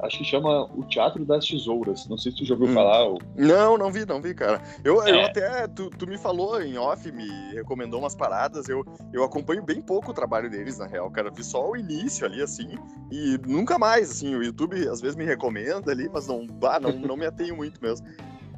acho 0.00 0.18
que 0.18 0.24
chama 0.24 0.64
O 0.74 0.84
Teatro 0.84 1.24
das 1.24 1.46
Tesouras. 1.46 2.06
Não 2.08 2.16
sei 2.16 2.32
se 2.32 2.38
tu 2.38 2.44
já 2.44 2.54
ouviu 2.54 2.68
hum. 2.68 2.74
falar. 2.74 3.04
Ou... 3.04 3.18
Não, 3.36 3.76
não 3.76 3.90
vi, 3.90 4.06
não 4.06 4.20
vi, 4.20 4.34
cara. 4.34 4.62
Eu, 4.84 5.02
é. 5.02 5.10
eu 5.10 5.20
até. 5.26 5.66
Tu, 5.68 5.90
tu, 5.90 6.06
me 6.06 6.18
falou 6.18 6.60
em 6.60 6.78
off, 6.78 7.10
me 7.10 7.28
recomendou 7.54 8.00
umas 8.00 8.14
paradas. 8.14 8.68
Eu, 8.68 8.84
eu 9.12 9.24
acompanho 9.24 9.62
bem 9.62 9.80
pouco 9.80 10.10
o 10.10 10.14
trabalho 10.14 10.50
deles, 10.50 10.78
na 10.78 10.86
real, 10.86 11.10
cara. 11.10 11.30
Vi 11.30 11.44
só 11.44 11.68
o 11.68 11.76
início 11.76 12.26
ali, 12.26 12.42
assim, 12.42 12.78
e 13.10 13.38
nunca 13.46 13.78
mais, 13.78 14.10
assim. 14.10 14.34
O 14.34 14.42
YouTube 14.42 14.76
às 14.88 15.00
vezes 15.00 15.16
me 15.16 15.24
recomenda 15.24 15.90
ali, 15.90 16.08
mas 16.12 16.26
não, 16.28 16.46
ah, 16.64 16.80
não, 16.80 16.92
não 16.92 17.16
me 17.16 17.26
atenho 17.26 17.56
muito 17.56 17.80
mesmo. 17.82 18.06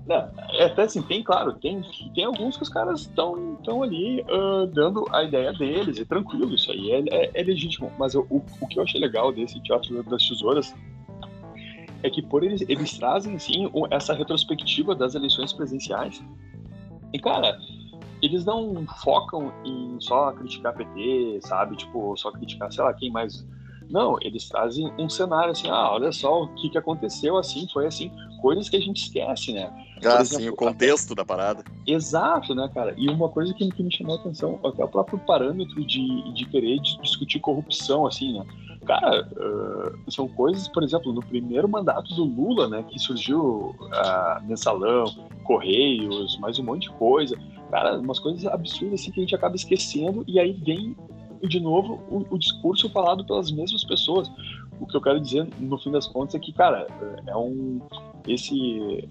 Não, 0.07 0.29
é 0.55 0.65
até 0.65 0.83
assim, 0.83 1.03
tem, 1.03 1.23
claro, 1.23 1.53
tem, 1.53 1.83
tem 2.15 2.25
alguns 2.25 2.57
que 2.57 2.63
os 2.63 2.69
caras 2.69 3.03
estão 3.03 3.57
tão 3.65 3.83
ali 3.83 4.23
uh, 4.23 4.67
dando 4.67 5.07
a 5.13 5.23
ideia 5.23 5.53
deles, 5.53 6.01
é 6.01 6.05
tranquilo, 6.05 6.55
isso 6.55 6.73
aí 6.73 6.91
é, 6.91 7.05
é, 7.11 7.31
é 7.35 7.43
legítimo. 7.45 7.93
Mas 7.99 8.15
eu, 8.15 8.27
o, 8.31 8.43
o 8.61 8.67
que 8.67 8.79
eu 8.79 8.83
achei 8.83 9.01
legal 9.01 9.31
desse 9.31 9.61
Teatro 9.63 10.03
das 10.03 10.27
Tesouras 10.27 10.75
é 12.03 12.11
que 12.11 12.23
por 12.23 12.43
eles, 12.43 12.63
eles 12.69 12.97
trazem, 12.97 13.39
sim, 13.39 13.71
essa 13.91 14.15
retrospectiva 14.15 14.95
das 14.95 15.15
eleições 15.15 15.53
presidenciais. 15.53 16.23
E, 17.13 17.19
cara, 17.19 17.59
eles 18.23 18.45
não 18.45 18.87
focam 19.03 19.53
em 19.65 19.97
só 20.01 20.33
criticar 20.33 20.75
PT, 20.75 21.41
sabe? 21.43 21.77
Tipo, 21.77 22.17
só 22.17 22.31
criticar, 22.31 22.73
sei 22.73 22.85
lá, 22.85 22.93
quem 22.93 23.11
mais. 23.11 23.47
Não, 23.89 24.17
eles 24.21 24.49
trazem 24.49 24.93
um 24.99 25.09
cenário 25.09 25.51
assim, 25.51 25.69
ah, 25.69 25.91
olha 25.93 26.13
só 26.13 26.45
o 26.45 26.49
que, 26.55 26.71
que 26.71 26.79
aconteceu 26.79 27.37
assim, 27.37 27.67
foi 27.73 27.89
assim, 27.89 28.13
coisas 28.41 28.69
que 28.69 28.77
a 28.77 28.81
gente 28.81 29.03
esquece, 29.03 29.53
né? 29.53 29.69
Ah, 30.05 30.21
exemplo, 30.21 30.45
sim, 30.45 30.49
o 30.49 30.55
contexto 30.55 31.13
da 31.13 31.25
parada. 31.25 31.65
Exato, 31.85 32.55
né, 32.55 32.71
cara? 32.73 32.95
E 32.97 33.09
uma 33.09 33.29
coisa 33.29 33.53
que, 33.53 33.69
que 33.69 33.83
me 33.83 33.93
chamou 33.93 34.17
a 34.17 34.21
atenção, 34.21 34.61
até 34.65 34.85
o 34.85 34.89
próprio 34.89 35.19
parâmetro 35.19 35.85
de, 35.85 36.33
de 36.35 36.45
querer 36.47 36.79
discutir 37.03 37.41
corrupção, 37.41 38.07
assim, 38.07 38.33
né? 38.33 38.47
Cara, 38.87 39.29
uh, 39.33 40.11
são 40.11 40.27
coisas, 40.29 40.69
por 40.69 40.83
exemplo, 40.83 41.13
no 41.13 41.21
primeiro 41.21 41.69
mandato 41.69 42.15
do 42.15 42.25
Lula, 42.25 42.69
né, 42.69 42.83
que 42.83 42.99
surgiu 42.99 43.75
uh, 43.81 44.47
mensalão, 44.47 45.05
correios, 45.45 46.39
mais 46.39 46.59
um 46.59 46.65
monte 46.65 46.83
de 46.83 46.91
coisa, 46.97 47.37
cara, 47.71 47.99
umas 47.99 48.19
coisas 48.19 48.45
absurdas 48.47 49.01
assim 49.01 49.11
que 49.11 49.21
a 49.21 49.23
gente 49.23 49.35
acaba 49.35 49.55
esquecendo 49.55 50.25
e 50.27 50.39
aí 50.39 50.53
vem 50.53 50.97
de 51.43 51.61
novo 51.61 52.03
o, 52.11 52.35
o 52.35 52.39
discurso 52.39 52.89
falado 52.91 53.25
pelas 53.25 53.51
mesmas 53.51 53.85
pessoas. 53.85 54.31
O 54.81 54.87
que 54.87 54.97
eu 54.97 55.01
quero 55.01 55.21
dizer, 55.21 55.47
no 55.59 55.79
fim 55.79 55.91
das 55.91 56.07
contas, 56.07 56.35
é 56.35 56.39
que, 56.39 56.53
cara, 56.53 56.87
é 57.27 57.37
um 57.37 57.81
esse 58.27 59.09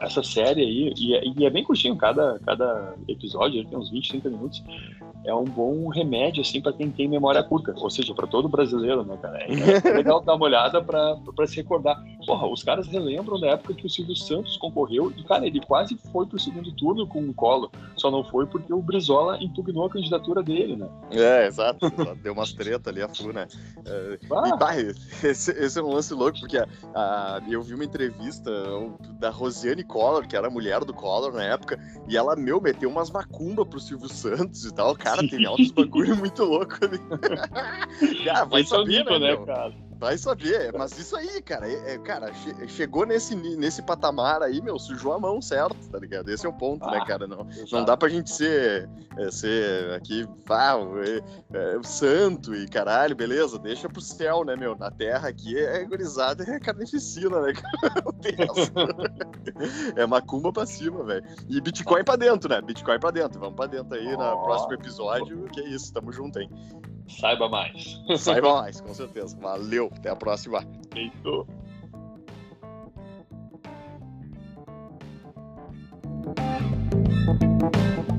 essa 0.00 0.22
série 0.22 0.62
aí 0.62 0.94
e 0.96 1.14
é, 1.14 1.22
e 1.24 1.46
é 1.46 1.50
bem 1.50 1.64
curtinho 1.64 1.96
cada 1.96 2.38
cada 2.40 2.94
episódio, 3.08 3.64
tem 3.64 3.78
uns 3.78 3.90
20, 3.90 4.10
30 4.10 4.30
minutos 4.30 4.62
é 5.24 5.34
um 5.34 5.44
bom 5.44 5.88
remédio, 5.88 6.40
assim, 6.40 6.60
para 6.60 6.72
quem 6.72 6.90
tem 6.90 7.06
memória 7.06 7.42
curta, 7.42 7.74
ou 7.76 7.90
seja, 7.90 8.14
para 8.14 8.26
todo 8.26 8.48
brasileiro, 8.48 9.04
né, 9.04 9.18
cara? 9.20 9.38
É, 9.42 9.88
é 9.88 9.92
legal 9.92 10.20
dar 10.22 10.34
uma 10.34 10.46
olhada 10.46 10.82
para 10.82 11.46
se 11.46 11.56
recordar. 11.56 12.02
Porra, 12.26 12.46
os 12.46 12.62
caras 12.62 12.86
relembram 12.86 13.38
da 13.38 13.48
época 13.48 13.74
que 13.74 13.86
o 13.86 13.90
Silvio 13.90 14.16
Santos 14.16 14.56
concorreu 14.56 15.12
e, 15.16 15.22
cara, 15.24 15.46
ele 15.46 15.60
quase 15.60 15.96
foi 16.10 16.26
pro 16.26 16.38
segundo 16.38 16.72
turno 16.72 17.06
com 17.06 17.20
o 17.20 17.34
Collor, 17.34 17.70
só 17.96 18.10
não 18.10 18.24
foi 18.24 18.46
porque 18.46 18.72
o 18.72 18.80
Brizola 18.80 19.38
impugnou 19.42 19.86
a 19.86 19.90
candidatura 19.90 20.42
dele, 20.42 20.76
né? 20.76 20.88
É, 21.10 21.46
exato, 21.46 21.90
deu 22.22 22.32
umas 22.32 22.52
treta 22.52 22.90
ali 22.90 23.02
a 23.02 23.08
FU, 23.08 23.32
né? 23.32 23.46
Ah. 23.86 24.16
E, 24.22 24.26
bah, 24.26 24.76
esse, 25.22 25.50
esse, 25.52 25.78
é 25.78 25.82
um 25.82 25.92
lance 25.92 26.12
louco, 26.14 26.40
porque 26.40 26.58
a, 26.58 26.66
a, 26.94 27.40
eu 27.48 27.62
vi 27.62 27.74
uma 27.74 27.84
entrevista 27.84 28.50
da 29.18 29.30
Rosiane 29.30 29.84
Collor, 29.84 30.26
que 30.26 30.36
era 30.36 30.48
a 30.48 30.50
mulher 30.50 30.84
do 30.84 30.94
Collor 30.94 31.32
na 31.32 31.44
época, 31.44 31.78
e 32.08 32.16
ela, 32.16 32.34
meu, 32.34 32.60
meteu 32.60 32.88
umas 32.88 33.10
macumba 33.10 33.64
pro 33.64 33.78
Silvio 33.78 34.08
Santos 34.08 34.64
e 34.64 34.74
tal, 34.74 34.96
cara 34.96 35.20
Cara, 35.20 35.28
tem 35.28 35.44
altos 35.44 35.70
bagulho 35.72 36.16
muito 36.16 36.44
louco 36.44 36.76
ali. 36.82 36.98
cara, 38.24 38.44
vai 38.46 38.60
Esse 38.62 38.70
saber, 38.70 38.80
é 38.80 38.84
o 38.84 38.86
nível, 38.86 39.18
né, 39.18 39.36
né 39.36 39.46
cara? 39.46 39.89
Vai 40.00 40.16
saber, 40.16 40.72
mas 40.72 40.98
isso 40.98 41.14
aí, 41.14 41.42
cara, 41.42 41.70
é, 41.70 41.92
é, 41.92 41.98
cara, 41.98 42.32
che 42.32 42.66
chegou 42.68 43.04
nesse, 43.04 43.36
nesse 43.36 43.82
patamar 43.82 44.42
aí, 44.42 44.62
meu, 44.62 44.78
sujou 44.78 45.12
a 45.12 45.18
mão 45.18 45.42
certo, 45.42 45.76
tá 45.90 45.98
ligado? 45.98 46.30
Esse 46.30 46.46
é 46.46 46.48
o 46.48 46.52
ponto, 46.54 46.86
né, 46.86 46.96
ah, 46.96 47.00
né, 47.00 47.04
cara? 47.06 47.26
Não, 47.26 47.46
não 47.70 47.84
dá 47.84 47.98
pra 47.98 48.08
gente 48.08 48.30
ser, 48.30 48.88
é, 49.18 49.30
ser 49.30 49.92
aqui, 49.92 50.26
pá, 50.46 50.78
é, 51.04 51.18
é, 51.54 51.82
santo 51.82 52.54
e 52.54 52.66
caralho, 52.66 53.14
beleza, 53.14 53.58
deixa 53.58 53.90
pro 53.90 54.00
céu, 54.00 54.42
né, 54.42 54.56
meu? 54.56 54.74
Na 54.74 54.90
terra 54.90 55.28
aqui 55.28 55.58
é 55.58 55.84
gurizada, 55.84 56.44
é 56.44 56.58
carnificina, 56.58 57.38
né, 57.42 57.52
cara? 57.52 58.02
é 59.96 60.06
macumba 60.06 60.50
pra 60.50 60.64
cima, 60.64 61.04
velho. 61.04 61.26
E 61.46 61.60
Bitcoin 61.60 62.04
pra 62.04 62.16
dentro, 62.16 62.48
né? 62.48 62.62
Bitcoin 62.62 62.98
pra 62.98 63.10
dentro, 63.10 63.38
vamos 63.38 63.54
pra 63.54 63.66
dentro 63.66 63.94
aí 63.94 64.14
oh. 64.14 64.16
no 64.16 64.44
próximo 64.44 64.72
episódio, 64.72 65.44
que 65.52 65.60
é 65.60 65.68
isso, 65.68 65.92
tamo 65.92 66.10
junto, 66.10 66.38
hein? 66.38 66.48
Saiba 67.18 67.48
mais. 67.48 68.00
Saiba 68.18 68.62
mais, 68.62 68.80
com 68.80 68.94
certeza. 68.94 69.36
Valeu, 69.40 69.90
até 69.96 70.10
a 70.10 70.16
próxima. 70.16 70.64
Feito. 70.92 71.46
Thank 77.60 78.10